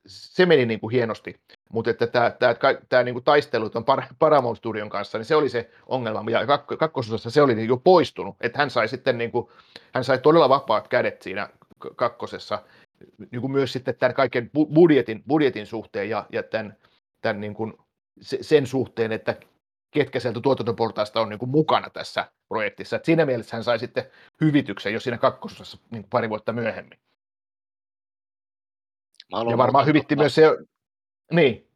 [0.08, 1.40] se meni niin kuin hienosti,
[1.72, 2.56] mutta että tämä, tämä,
[2.90, 3.86] tämä niin kuin taistelu tuon
[4.20, 6.48] Paramount Studion kanssa, niin se oli se ongelma, ja
[6.80, 9.48] kakkososassa se oli niin jo poistunut, että hän sai sitten niin kuin,
[9.94, 11.50] hän sai todella vapaat kädet siinä
[11.96, 12.64] kakkosessa,
[13.32, 16.78] niin kuin myös sitten tämän kaiken budjetin, budjetin suhteen ja, ja tämän,
[17.22, 17.74] tämän niin kuin
[18.22, 19.36] sen suhteen, että
[19.92, 22.96] ketkä sieltä tuotantoportaista on niin kuin mukana tässä projektissa.
[22.96, 24.04] Et siinä mielessä hän sai sitten
[24.42, 27.00] hyvityksen jo siinä kakkososassa niin kuin pari vuotta myöhemmin.
[29.50, 30.58] Ja varmaan hyvitti myös se,
[31.32, 31.68] niin.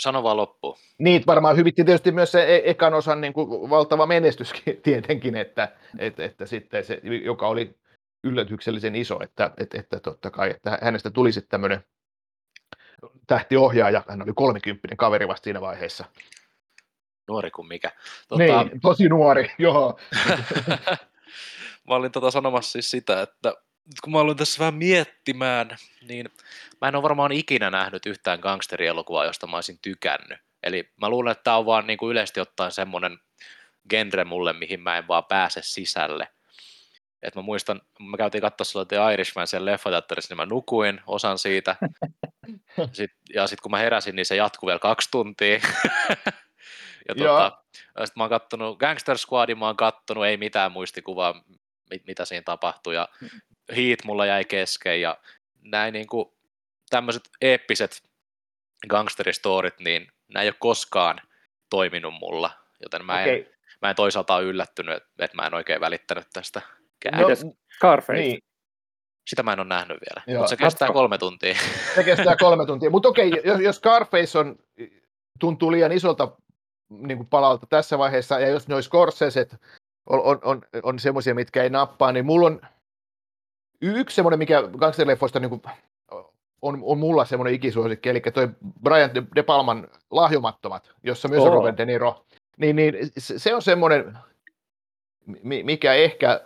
[0.00, 0.76] Sano vaan loppuun.
[0.98, 5.72] Niin, varmaan hyvitti tietysti myös se e- ekan osan niin kuin valtava menestyskin tietenkin, että,
[5.98, 7.78] että, että sitten se, joka oli
[8.24, 11.84] yllätyksellisen iso, että, että, että totta kai, että hänestä tuli sitten tämmöinen
[13.26, 16.04] tähtiohjaaja, hän oli 30 kaveri vasta siinä vaiheessa.
[17.28, 17.92] Nuori kuin mikä.
[18.28, 18.42] Tota...
[18.42, 19.98] Niin, tosi nuori, joo.
[21.88, 23.54] mä olin tota sanomassa siis sitä, että
[24.04, 26.30] kun mä aloin tässä vähän miettimään, niin
[26.80, 30.38] mä en ole varmaan ikinä nähnyt yhtään gangsterielokuvaa, josta mä olisin tykännyt.
[30.62, 33.18] Eli mä luulen, että tämä on vaan niin kuin yleisesti ottaen semmoinen
[33.90, 36.28] genre mulle, mihin mä en vaan pääse sisälle.
[37.22, 41.38] Et mä muistan, mä käytiin katsoa silloin The Irishman siellä leffateatterissa, niin mä nukuin osan
[41.38, 41.76] siitä.
[42.92, 45.60] Sit, ja sitten kun mä heräsin, niin se jatkui vielä kaksi tuntia.
[47.08, 51.44] ja tota, sitten mä oon kattonut Gangster Squadin, mä oon kattonut, ei mitään muistikuvaa,
[51.90, 52.94] mit, mitä siinä tapahtui.
[52.94, 53.08] Ja
[53.76, 55.18] Heat mulla jäi kesken ja
[55.62, 56.32] näin niin kuin
[56.90, 58.02] tämmöiset eeppiset
[58.88, 61.20] gangsteristorit, niin nämä ei ole koskaan
[61.70, 62.50] toiminut mulla,
[62.82, 63.52] joten mä en, okay.
[63.82, 66.62] mä en toisaalta ole yllättynyt, että mä en oikein välittänyt tästä.
[67.12, 67.28] No,
[67.76, 68.20] Scarface.
[68.20, 68.38] Niin.
[69.26, 71.56] Sitä mä en ole nähnyt vielä, mutta se kestää kolme tuntia.
[71.94, 74.56] Se kestää kolme tuntia, mutta okei, okay, jos, jos Scarface on,
[75.40, 76.36] tuntuu liian isolta
[76.88, 79.56] niin kuin palalta tässä vaiheessa, ja jos ne olisi Scorseset
[80.06, 82.60] on, on, on, on semmoisia, mitkä ei nappaa, niin mulla on
[83.80, 85.62] yksi semmoinen, mikä gangsterleffoista niin
[86.62, 88.48] on, on mulla semmoinen ikisuosikki, eli toi
[88.82, 91.46] Brian De, Palman Lahjomattomat, jossa myös oh.
[91.46, 92.24] on Robert De Niro.
[92.56, 94.18] Niin, niin se on semmoinen,
[95.42, 96.40] mikä ehkä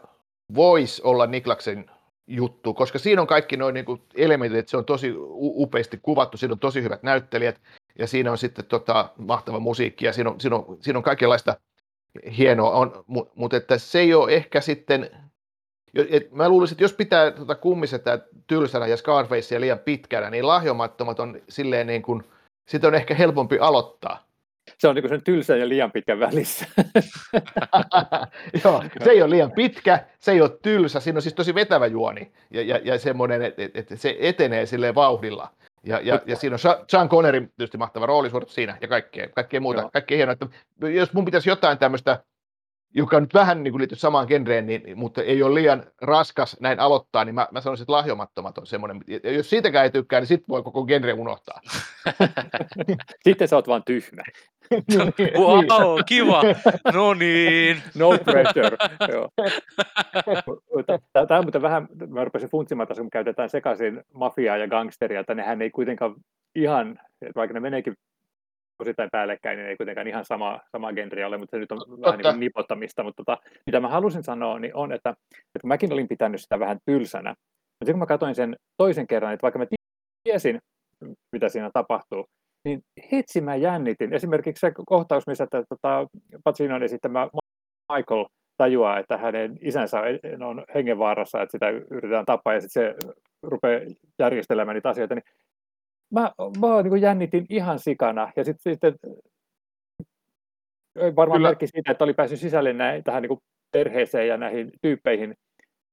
[0.54, 1.90] voisi olla Niklaksen
[2.26, 6.52] juttu, koska siinä on kaikki noin niin elementit, että se on tosi upeasti kuvattu, siinä
[6.52, 7.60] on tosi hyvät näyttelijät,
[7.98, 11.56] ja siinä on sitten tota, mahtava musiikki, ja siinä on, siinä on, siinä on kaikenlaista
[12.38, 15.10] hienoa, on, mutta että se ei ole ehkä sitten,
[15.94, 21.20] et mä luulisin, että jos pitää tota kummisetää tylsänä ja Scarfacea liian pitkänä, niin lahjomattomat
[21.20, 22.22] on silleen niin kuin,
[22.68, 24.30] sitä on ehkä helpompi aloittaa.
[24.78, 26.66] Se on niin sen tylsän ja liian pitkän välissä.
[28.64, 31.86] Joo, se ei ole liian pitkä, se ei ole tylsä, siinä on siis tosi vetävä
[31.86, 35.50] juoni ja, ja, ja semmoinen, että et, et se etenee silleen vauhdilla.
[35.84, 39.80] Ja, ja, ja siinä on Sean Connery tietysti mahtava roolisuoritus siinä ja kaikkea, kaikkea muuta,
[39.80, 39.90] Joo.
[39.92, 40.32] kaikkea hienoa.
[40.32, 40.46] Että
[40.88, 42.22] jos mun pitäisi jotain tämmöistä,
[42.94, 46.80] joka nyt vähän niin kuin liittyy samaan genreen, niin, mutta ei ole liian raskas näin
[46.80, 49.00] aloittaa, niin mä, mä sanoisin, että lahjomattomat on semmoinen.
[49.22, 51.60] Ja jos siitäkään ei tykkää, niin sitten voi koko genre unohtaa.
[53.24, 54.22] sitten sä oot vaan tyhmä.
[55.38, 56.42] wow, kiva.
[56.92, 57.82] No niin.
[57.94, 58.76] No pressure.
[61.28, 65.34] Tämä on muuten vähän, mä rupesin funtsimaan tässä, kun käytetään sekaisin mafiaa ja gangsteria, että
[65.34, 66.14] nehän ei kuitenkaan
[66.54, 66.98] ihan,
[67.36, 67.94] vaikka ne meneekin
[68.80, 72.00] osittain päällekkäin, niin ei kuitenkaan ihan sama, sama genre ole, mutta se nyt on Totta.
[72.00, 73.02] vähän niin nipottamista.
[73.02, 75.10] Mutta tota, mitä mä halusin sanoa, niin on, että,
[75.54, 77.34] että mäkin olin pitänyt sitä vähän tylsänä.
[77.80, 79.66] Mutta kun mä katsoin sen toisen kerran, että vaikka mä
[80.24, 80.58] tiesin,
[81.32, 82.26] mitä siinä tapahtuu,
[82.64, 82.80] niin
[83.12, 84.12] hitsi mä jännitin.
[84.12, 86.06] Esimerkiksi se kohtaus, missä tota,
[86.44, 87.28] Pacinon esittämä
[87.92, 88.24] Michael
[88.56, 90.02] tajuaa, että hänen isänsä
[90.46, 93.08] on hengenvaarassa, että sitä yritetään tappaa ja sitten se
[93.42, 93.80] rupeaa
[94.18, 95.24] järjestelemään niitä asioita, niin
[96.10, 98.96] mä, mä niin jännitin ihan sikana ja sitten sit,
[101.16, 101.48] varmaan Kyllä.
[101.48, 103.38] merkki siitä, että oli päässyt sisälle näin, tähän niin
[103.72, 105.34] perheeseen ja näihin tyyppeihin,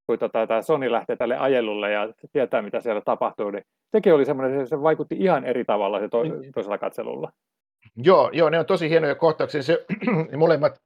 [0.07, 4.25] kun tota, tämä Sony lähtee tälle ajelulle ja tietää, mitä siellä tapahtuu, niin sekin oli
[4.25, 6.51] semmoinen, se vaikutti ihan eri tavalla se to, niin.
[6.51, 7.31] toisella katselulla.
[7.95, 9.63] Joo, joo, ne on tosi hienoja kohtauksia.
[9.63, 9.85] Se,
[10.37, 10.81] molemmat,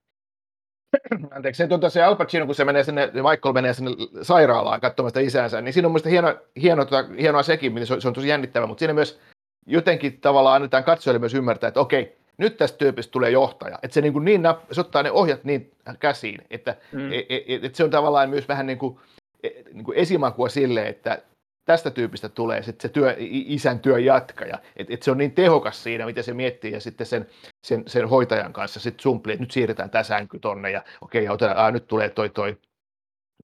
[1.35, 5.09] anteeksi, se, tuota, se Al Pacino, kun se menee sinne, Michael menee sinne sairaalaan katsomaan
[5.09, 8.07] sitä isänsä, niin siinä on mielestäni hieno, hieno, tuota, hienoa sekin, niin se on, se
[8.07, 9.19] on tosi jännittävä, mutta siinä myös
[9.65, 13.79] jotenkin tavallaan annetaan katsojille myös ymmärtää, että okei, nyt tästä tyypistä tulee johtaja.
[13.83, 17.13] Että se, niin, kuin niin se ottaa ne ohjat niin käsiin, että mm.
[17.13, 18.99] et, et, et se on tavallaan myös vähän niin kuin,
[19.43, 21.21] e, niin kuin esimakua sille, että
[21.65, 24.57] tästä tyypistä tulee sitten se työ, isän työn jatkaja.
[24.75, 27.27] Että et se on niin tehokas siinä, mitä se miettii, ja sitten sen,
[27.67, 31.33] sen, sen hoitajan kanssa sitten sumplii, että nyt siirretään tämä sänky tonne, ja okei, okay,
[31.33, 32.57] otetaan, aa, nyt tulee toi, toi,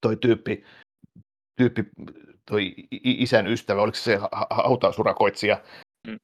[0.01, 0.63] toi tyyppi,
[1.55, 1.83] tyyppi,
[2.49, 5.61] toi isän ystävä, oliko se se hautausurakoitsija,
[6.07, 6.19] mm.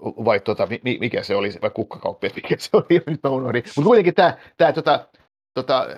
[0.00, 0.68] vai tota,
[1.00, 3.62] mikä se oli, vai kukkakauppi, mikä se oli, nyt mä unohdin.
[3.76, 5.08] Mutta kuitenkin tämä, tämä tota,
[5.54, 5.96] tota,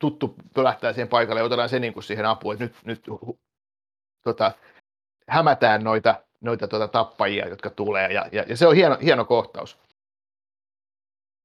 [0.00, 3.04] tuttu pölähtää siihen paikalle ja otetaan se niin kuin siihen apuun, että nyt, nyt
[4.22, 4.52] tota,
[5.28, 9.78] hämätään noita, noita tota, tappajia, jotka tulee, ja, ja, ja se on hieno, hieno kohtaus.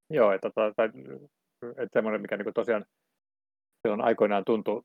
[0.09, 0.89] Joo, että, tota, tai,
[1.69, 2.85] että semmoinen, mikä niin tosiaan
[3.81, 4.81] silloin aikoinaan tuntui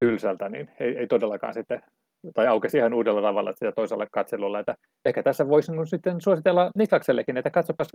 [0.00, 1.82] tylsältä, niin ei, ei todellakaan sitten,
[2.34, 7.36] tai aukesi ihan uudella tavalla sitä toisella katselulla, että ehkä tässä voisi sitten suositella Niklaksellekin,
[7.36, 7.88] että katsopas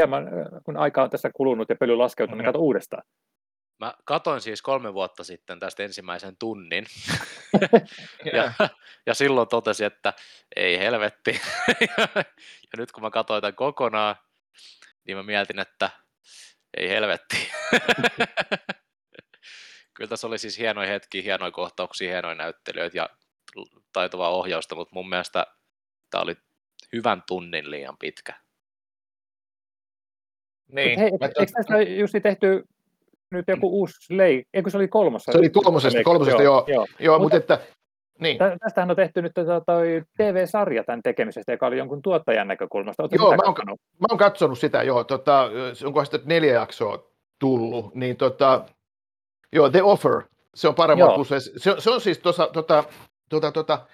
[0.00, 0.28] hieman,
[0.64, 2.46] kun aika on tässä kulunut ja pöly laskeutunut, mm-hmm.
[2.46, 3.02] katso uudestaan.
[3.80, 6.86] Mä katoin siis kolme vuotta sitten tästä ensimmäisen tunnin,
[8.34, 8.52] ja,
[9.06, 10.12] ja silloin totesin, että
[10.56, 11.30] ei helvetti.
[12.70, 14.16] ja nyt kun mä katsoin tämän kokonaan,
[15.06, 15.90] niin mä mietin, että
[16.76, 17.36] ei helvetti.
[19.94, 23.10] Kyllä tässä oli siis hienoja hetkiä, hienoja kohtauksia, hienoja näyttelijöitä ja
[23.92, 25.46] taitavaa ohjausta, mutta mun mielestä
[26.10, 26.36] tämä oli
[26.92, 28.40] hyvän tunnin liian pitkä.
[30.72, 30.98] Niin.
[30.98, 32.64] hei, eikö tästä just tehty
[33.34, 35.32] nyt joku uusi lei, eikö se oli kolmossa?
[35.32, 37.74] Se oli kolmosesta, kolmosesta joo, joo, joo, mutta, mutta että
[38.20, 38.38] niin.
[38.60, 43.02] Tästähän on tehty nyt tota toi TV-sarja tämän tekemisestä, joka oli jonkun tuottajan näkökulmasta.
[43.02, 43.54] Oletko joo, mä oon,
[44.00, 45.04] mä oon katsonut sitä, joo.
[45.04, 45.50] Tota,
[45.84, 47.06] onko sitten neljä jaksoa
[47.38, 48.64] tullut, niin tota,
[49.52, 50.22] joo, The Offer,
[50.54, 52.84] se on paremmin kuin se, se, se on siis tuossa, tota,
[53.28, 53.86] tota, tota,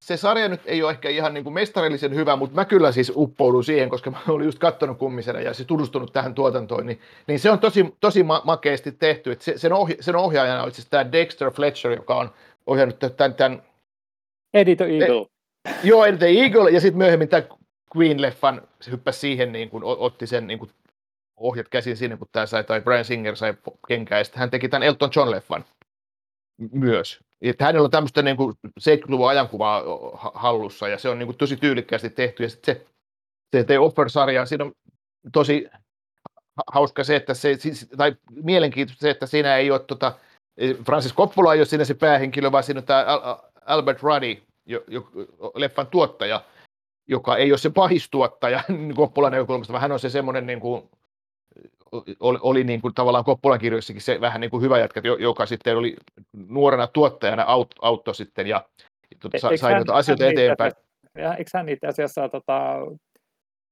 [0.00, 3.12] se sarja nyt ei ole ehkä ihan niin kuin mestarillisen hyvä, mutta mä kyllä siis
[3.14, 7.38] uppoudun siihen, koska mä olin just katsonut kummisena ja siis tutustunut tähän tuotantoon, niin, niin
[7.38, 9.32] se on tosi, tosi ma- makeasti tehty.
[9.32, 12.30] Et se, sen, ohja, sen ohjaajana on siis tämä Dexter Fletcher, joka on
[12.66, 13.34] ohjannut tämän...
[13.34, 13.62] tämän
[14.54, 15.26] Eddie the Eagle.
[15.64, 17.42] E, joo, Eddie the Eagle, ja sitten myöhemmin tämä
[17.96, 20.70] Queen-leffan, se hyppäsi siihen, niin kuin, otti sen niin kuin,
[21.36, 23.54] ohjat käsin sinne, kun tämä sai, tai Brian Singer sai
[23.88, 25.64] kenkää, ja sitten hän teki tämän Elton John-leffan
[26.72, 27.23] myös.
[27.42, 29.82] Että hänellä on tämmöistä niin kuin 70-luvun ajankuvaa
[30.34, 32.86] hallussa ja se on niin kuin tosi tyylikkäästi tehty ja sitten se,
[33.56, 34.72] se The Offer-sarja, siinä on
[35.32, 35.68] tosi
[36.66, 37.56] hauska se, että se,
[37.96, 40.12] tai mielenkiintoista se, että siinä ei ole tota,
[40.84, 43.06] Francis Coppola ei ole siinä se päähenkilö, vaan siinä on tämä
[43.66, 45.08] Albert Ruddy, jo, jo,
[45.54, 46.44] leffan tuottaja,
[47.08, 48.64] joka ei ole se pahistuottaja
[48.96, 50.90] Koppolan näkökulmasta, vaan hän on se semmoinen niin kuin,
[52.20, 55.76] oli, oli niin kuin tavallaan Koppolan kirjoissakin se vähän niin kuin hyvä jätkä, joka sitten
[55.76, 55.96] oli
[56.48, 58.64] nuorena tuottajana aut, auto sitten ja
[59.20, 60.72] tuota, sa, sai noita asioita eteenpäin.
[61.18, 62.76] Ja, eikö hän itse asiassa tota,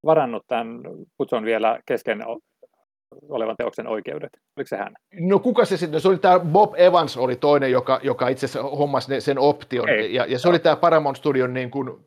[0.05, 0.81] varannut tämän
[1.17, 2.25] kutsun vielä kesken
[3.29, 4.31] olevan teoksen oikeudet?
[4.57, 4.95] Oliko se hän?
[5.21, 6.01] No kuka se sitten?
[6.01, 9.89] Se oli tämä Bob Evans oli toinen, joka, joka itse asiassa hommasi sen option.
[9.89, 12.07] Ja, ja, se oli tämä Paramount Studion niin kuin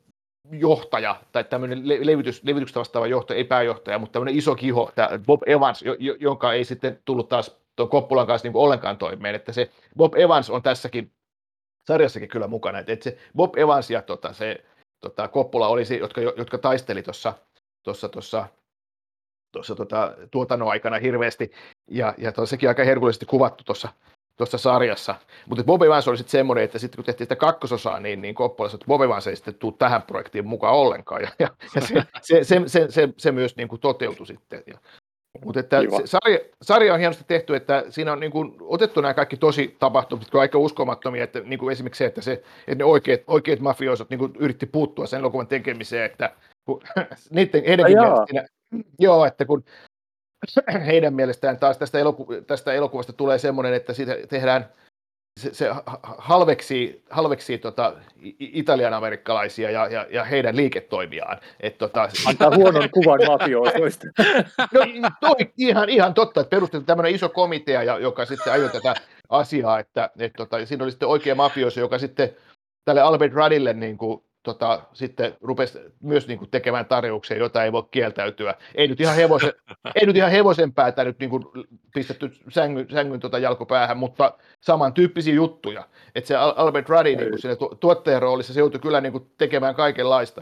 [0.51, 5.41] johtaja, tai tämmöinen levitys, levityksestä vastaava johtaja, ei pääjohtaja, mutta tämmöinen iso kiho, tämä Bob
[5.45, 9.71] Evans, jo, jonka ei sitten tullut taas tuon Koppulan kanssa niin ollenkaan toimeen, että se
[9.97, 11.11] Bob Evans on tässäkin
[11.87, 14.63] sarjassakin kyllä mukana, että, se Bob Evans ja tota, se
[15.01, 17.33] tota, Koppula olisi, jotka, jotka taisteli tuossa
[17.83, 18.47] tuossa tuossa
[19.51, 21.51] tuossa tota, tuotannon aikana hirveästi,
[21.91, 23.89] ja, ja sekin aika herkullisesti kuvattu tuossa
[24.37, 25.15] tuossa sarjassa.
[25.49, 28.69] Mutta Bob Evans oli sitten semmoinen, että sitten kun tehtiin sitä kakkososaa, niin, niin Coppola
[28.73, 31.21] että Bob Evans ei sitten tule tähän projektiin mukaan ollenkaan.
[31.21, 31.87] Ja, ja, ja se,
[32.21, 34.63] se, se, se, se, se, myös niin kuin toteutui sitten.
[34.67, 34.77] Ja,
[35.45, 39.13] mutta että se sarja, sarja, on hienosti tehty, että siinä on niin kuin otettu nämä
[39.13, 42.75] kaikki tosi tapahtumat, jotka on aika uskomattomia, että niin kuin esimerkiksi se, että, se, että
[42.75, 46.81] ne oikeat, oikeat mafioosot niin kuin yritti puuttua sen elokuvan tekemiseen, että kun,
[47.29, 48.45] niiden, heidänkin mielestä,
[48.99, 49.63] joo, että kun
[50.85, 54.69] heidän mielestään taas tästä, eloku- tästä elokuvasta tulee semmoinen, että siitä tehdään
[55.39, 55.69] se, se
[56.17, 57.93] halveksii, halveksii tota,
[58.39, 61.37] italian amerikkalaisia ja, ja, ja heidän liiketoimiaan.
[61.59, 64.07] Et, tota, Antaa huonon kuvan mafiosoista.
[65.01, 68.95] no, toi, ihan, ihan totta, että perustettiin tämmöinen iso komitea, joka sitten ajoi tätä
[69.29, 72.29] asiaa, että et, tota, siinä oli sitten oikea mafioso, joka sitten
[72.85, 77.71] tälle Albert Radille niin kuin, tota, sitten rupesi myös niin kuin, tekemään tarjouksia, jota ei
[77.71, 78.55] voi kieltäytyä.
[78.75, 79.53] Ei nyt ihan hevosen,
[79.95, 81.43] ei nyt ihan hevosen päätä nyt niin kuin,
[81.93, 85.87] pistetty sängyn, sängyn tota, jalkopäähän, mutta samantyyppisiä juttuja.
[86.15, 89.31] Että se Albert Ruddy niin kuin, siinä tu- tuottajan roolissa se joutui kyllä niin kuin,
[89.37, 90.41] tekemään kaikenlaista.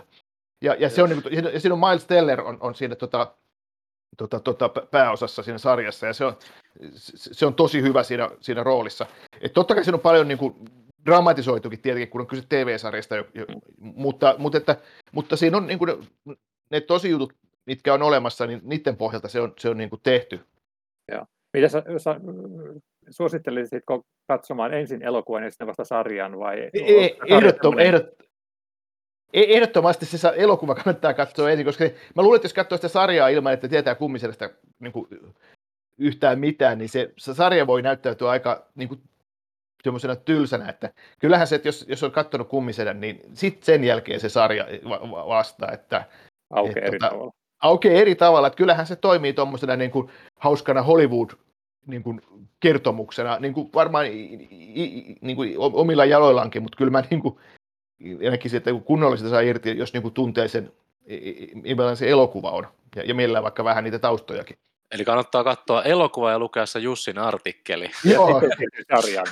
[0.62, 3.36] Ja, ja, se on, niin kuin, ja siinä on Miles Teller on, on siinä tota,
[4.18, 6.38] tota, tota, pääosassa siinä sarjassa, ja se on,
[7.16, 9.06] se on tosi hyvä siinä, siinä roolissa.
[9.42, 10.56] Et totta kai siinä on paljon niin kuin,
[11.06, 13.46] dramatisoitukin tietenkin, kun on kyse TV-sarjasta, jo, jo,
[13.78, 14.78] mutta, mutta, että,
[15.12, 15.90] mutta siinä on niin kuin
[16.26, 16.36] ne,
[16.70, 17.34] ne tosijutut,
[17.66, 20.40] mitkä on olemassa, niin niiden pohjalta se on, se on niin kuin tehty.
[21.12, 21.26] Joo.
[21.54, 22.16] Mitä sä, sä
[23.10, 26.70] suosittelisitko katsomaan ensin elokuvan ja sitten vasta sarjan vai?
[26.74, 28.06] Ei, ehdottom, ehdot,
[29.34, 31.84] e- ehdottomasti se elokuva kannattaa katsoa ensin, koska
[32.16, 34.50] mä luulen, että jos katsoo sitä sarjaa ilman, että tietää kummiselästä
[34.80, 34.94] niin
[35.98, 39.02] yhtään mitään, niin se, se sarja voi näyttäytyä aika niin kuin,
[39.84, 44.20] semmoisena tylsänä, että kyllähän se, että jos, jos on katsonut kummisedän, niin sitten sen jälkeen
[44.20, 46.04] se sarja va- vastaa, että
[46.50, 47.34] aukeaa eri tota, tavalla.
[47.64, 50.10] Aukeaa eri tavalla, että kyllähän se toimii tuommoisena niin kuin
[50.40, 51.30] hauskana Hollywood
[51.88, 52.22] niin kuin
[52.60, 54.06] kertomuksena, niin kuin varmaan
[55.22, 57.38] niin kuin omilla jaloillaankin, mutta kyllä mä niin kuin,
[58.32, 60.72] näkisin, että kunnollisesti saa irti, jos niin kuin tuntee sen,
[61.54, 64.58] millainen se elokuva on, ja, ja mielellään vaikka vähän niitä taustojakin.
[64.94, 67.92] Eli kannattaa katsoa elokuva ja lukea se Jussin artikkeli.
[68.04, 68.42] Joo,
[68.96, 69.24] sarja.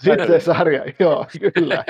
[0.00, 1.84] Sitten sarja, joo, kyllä.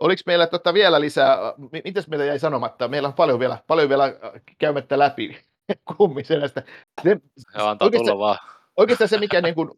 [0.00, 1.38] Oliko meillä tota vielä lisää,
[1.84, 2.88] mitäs meillä jäi sanomatta?
[2.88, 4.12] Meillä on paljon vielä, paljon vielä äh,
[4.58, 5.38] käymättä läpi
[5.96, 6.62] kummiselästä.
[7.02, 7.16] Se,
[7.58, 8.38] Joo, antaa tulla vaan.
[8.76, 9.70] Oikeastaan se, mikä niin kuin,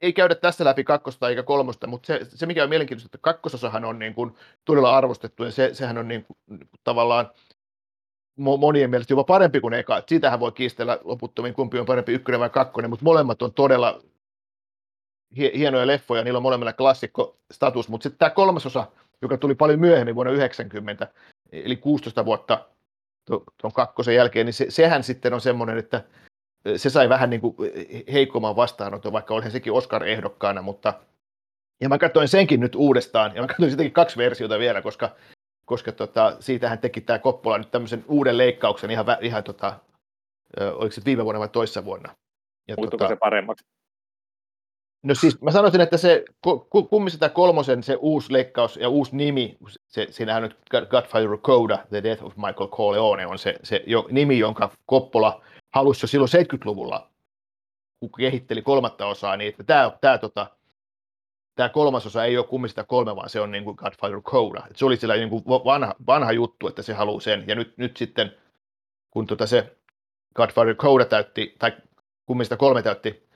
[0.00, 3.84] ei käydä tässä läpi kakkosta eikä kolmosta, mutta se, se mikä on mielenkiintoista, että kakkososahan
[3.84, 6.38] on niin kuin, todella arvostettu ja se, sehän on niin kuin,
[6.84, 7.30] tavallaan
[8.36, 10.02] monien mielestä jopa parempi kuin eka.
[10.06, 14.02] Siitähän voi kiistellä loputtomiin, kumpi on parempi, ykkönen vai kakkonen, mutta molemmat on todella
[15.36, 18.86] hienoja leffoja, niillä on molemmilla klassikko-status, mutta sitten tämä kolmasosa,
[19.22, 21.08] joka tuli paljon myöhemmin vuonna 90,
[21.52, 22.66] eli 16 vuotta
[23.26, 26.04] tuon kakkosen jälkeen, niin se, sehän sitten on semmoinen, että
[26.76, 27.56] se sai vähän niin kuin
[28.12, 30.94] heikomman vastaanoton, vaikka olihan sekin Oscar-ehdokkaana, mutta
[31.80, 35.10] ja mä katsoin senkin nyt uudestaan, ja mä katsoin sitäkin kaksi versiota vielä, koska
[35.66, 39.80] koska tota, siitähän teki tämä Koppola nyt tämmöisen uuden leikkauksen ihan, ihan tota,
[40.60, 42.14] oliko se viime vuonna vai toissa vuonna.
[42.68, 43.64] Ja tota, se paremmaksi?
[45.02, 46.24] No siis mä sanoisin, että se
[46.90, 49.56] kummin tämä kolmosen se uusi leikkaus ja uusi nimi,
[49.86, 50.56] se, siinähän nyt
[50.90, 55.42] Godfather Coda, The Death of Michael Corleone on se, se jo, nimi, jonka Koppola
[55.74, 57.10] halusi jo silloin 70-luvulla,
[58.00, 60.46] kun kehitteli kolmatta osaa, niin että tämä, tämä tota,
[61.56, 64.60] tämä kolmasosa ei ole kummista kolme, vaan se on niin kuin Godfather Code.
[64.74, 67.44] se oli sillä niin kuin vanha, vanha juttu, että se haluaa sen.
[67.46, 68.32] Ja nyt, nyt sitten,
[69.10, 69.76] kun tota se
[70.34, 71.72] Godfather Code täytti, tai
[72.26, 73.26] kummista kolme täytti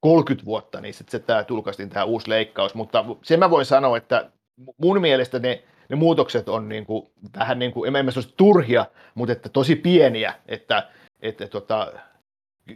[0.00, 2.74] 30 vuotta, niin sitten se tämä tulkaistiin tämä uusi leikkaus.
[2.74, 4.30] Mutta sen mä voin sanoa, että
[4.78, 9.32] mun mielestä ne, ne muutokset on niin kuin, vähän niin kuin, en mä turhia, mutta
[9.32, 10.88] että tosi pieniä, että,
[11.20, 11.92] että tota,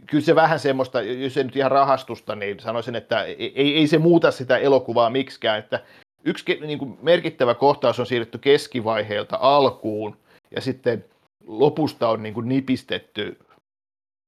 [0.07, 3.97] kyllä se vähän semmoista, jos ei nyt ihan rahastusta, niin sanoisin, että ei, ei se
[3.97, 5.83] muuta sitä elokuvaa miksikään, että
[6.23, 10.17] yksi niin kuin merkittävä kohtaus on siirretty keskivaiheelta alkuun,
[10.55, 11.05] ja sitten
[11.47, 13.39] lopusta on niin kuin nipistetty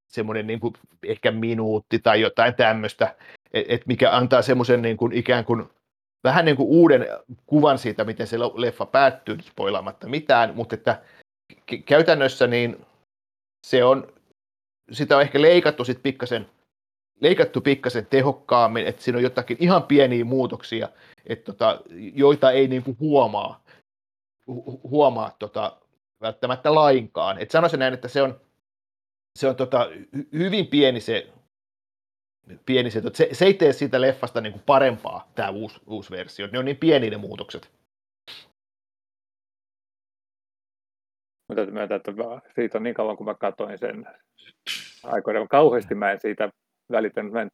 [0.08, 0.74] semmoinen niin kuin
[1.06, 3.14] ehkä minuutti tai jotain tämmöistä,
[3.52, 5.64] että et mikä antaa semmoisen niin kuin ikään kuin
[6.24, 7.06] vähän niin kuin uuden
[7.46, 11.02] kuvan siitä, miten se leffa päättyy, spoilaamatta mitään, mutta että
[11.86, 12.86] käytännössä niin
[13.66, 14.12] se on,
[14.92, 16.46] sitä on ehkä leikattu sitten pikkasen,
[17.20, 20.88] leikattu pikkasen tehokkaammin, että siinä on jotakin ihan pieniä muutoksia,
[21.26, 21.80] että tota,
[22.14, 23.64] joita ei niin kuin huomaa,
[24.50, 25.76] hu- huomaa tota,
[26.20, 27.38] välttämättä lainkaan.
[27.38, 28.40] Et sanoisin näin, että se on,
[29.38, 29.90] se on tota,
[30.32, 31.32] hyvin pieni se,
[32.66, 36.48] pieni se, se, se ei tee siitä leffasta niin kuin parempaa tämä uusi, uusi versio.
[36.52, 37.75] Ne on niin pieni ne muutokset.
[41.48, 42.12] Mutta täytyy myöntää, että
[42.54, 44.06] siitä on niin kauan, kun mä katsoin sen
[45.04, 45.46] aikoina.
[45.46, 46.50] Kauheasti mä en siitä
[46.92, 47.32] välittänyt.
[47.32, 47.50] Mä en,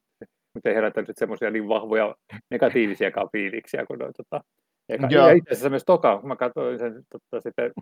[0.65, 2.15] ei herättänyt semmoisia niin vahvoja
[2.51, 4.45] negatiivisiakaan fiiliksiä kuin noin, tota,
[4.89, 7.73] eka, ja itse asiassa myös toka, kun mä katsoin sen tota, sitten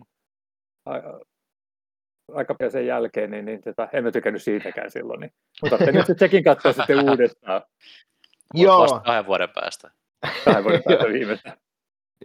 [2.33, 5.19] aika pian sen jälkeen, niin, niin tota, en mä tykännyt siitäkään silloin.
[5.19, 5.31] Niin,
[5.61, 7.61] mutta nyt se sekin katsoa sitten uudestaan.
[8.53, 8.81] Joo.
[8.81, 9.91] Vasta kahden vuoden päästä.
[10.45, 11.57] Kahden vuoden päästä viimeistään.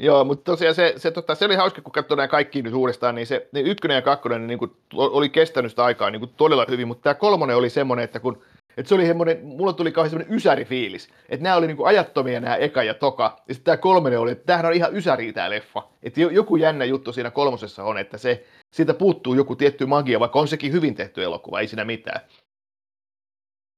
[0.00, 3.14] Joo, mutta tosiaan se, se, tota, se oli hauska, kun katsoi nämä kaikki nyt uudestaan,
[3.14, 6.66] niin se niin ykkönen ja kakkonen niin kuin, oli kestänyt sitä aikaa niin kuin, todella
[6.68, 8.42] hyvin, mutta tämä kolmonen oli semmoinen, että kun
[8.76, 12.40] että se oli semmoinen, mulla tuli kauhean semmoinen ysärifiilis, että nämä oli niin kuin ajattomia
[12.40, 15.50] nämä eka ja toka, ja sitten tämä kolmonen oli, että tämähän on ihan ysäri tämä
[15.50, 20.20] leffa, että joku jännä juttu siinä kolmosessa on, että se, siitä puuttuu joku tietty magia,
[20.20, 22.20] vaikka on sekin hyvin tehty elokuva, ei siinä mitään.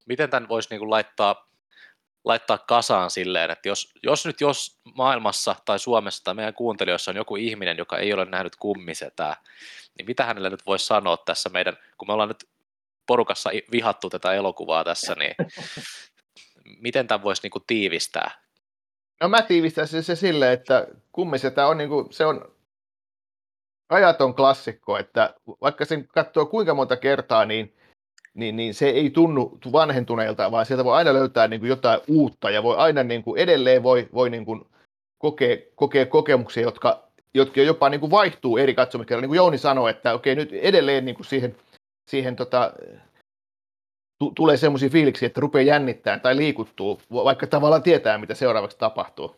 [0.07, 1.48] Miten tämän voisi niin kuin laittaa
[2.25, 7.17] laittaa kasaan silleen, että jos, jos nyt jos maailmassa tai Suomessa tai meidän kuuntelijoissa on
[7.17, 9.37] joku ihminen, joka ei ole nähnyt kummisetää,
[9.99, 12.49] niin mitä hänelle nyt voisi sanoa tässä meidän, kun me ollaan nyt
[13.07, 15.35] porukassa vihattu tätä elokuvaa tässä, niin
[16.81, 18.31] miten tämän voisi niinku tiivistää?
[19.21, 22.55] No mä tiivistäisin se silleen, että kummisetä on, niinku, se on
[23.89, 27.78] ajaton klassikko, että vaikka sen katsoo kuinka monta kertaa, niin
[28.39, 32.51] niin, niin se ei tunnu vanhentuneelta, vaan sieltä voi aina löytää niin kuin jotain uutta
[32.51, 34.67] ja voi aina niin kuin edelleen voi, voi niin kuin
[35.19, 39.23] kokea, kokea kokemuksia, jotka, jotka jopa niin kuin vaihtuu eri katsomiskerralla.
[39.23, 41.57] Niin kuin Jouni sanoi, että okei, nyt edelleen niin kuin siihen,
[42.11, 42.73] siihen tota,
[44.25, 49.37] t- tulee semmoisia fiiliksiä, että rupeaa jännittämään tai liikuttuu, vaikka tavallaan tietää, mitä seuraavaksi tapahtuu.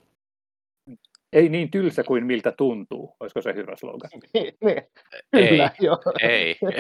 [1.32, 4.10] Ei niin tylsä kuin miltä tuntuu, olisiko se hyvä slogan?
[5.30, 5.98] Kyllä, ei, joo.
[6.20, 6.58] ei.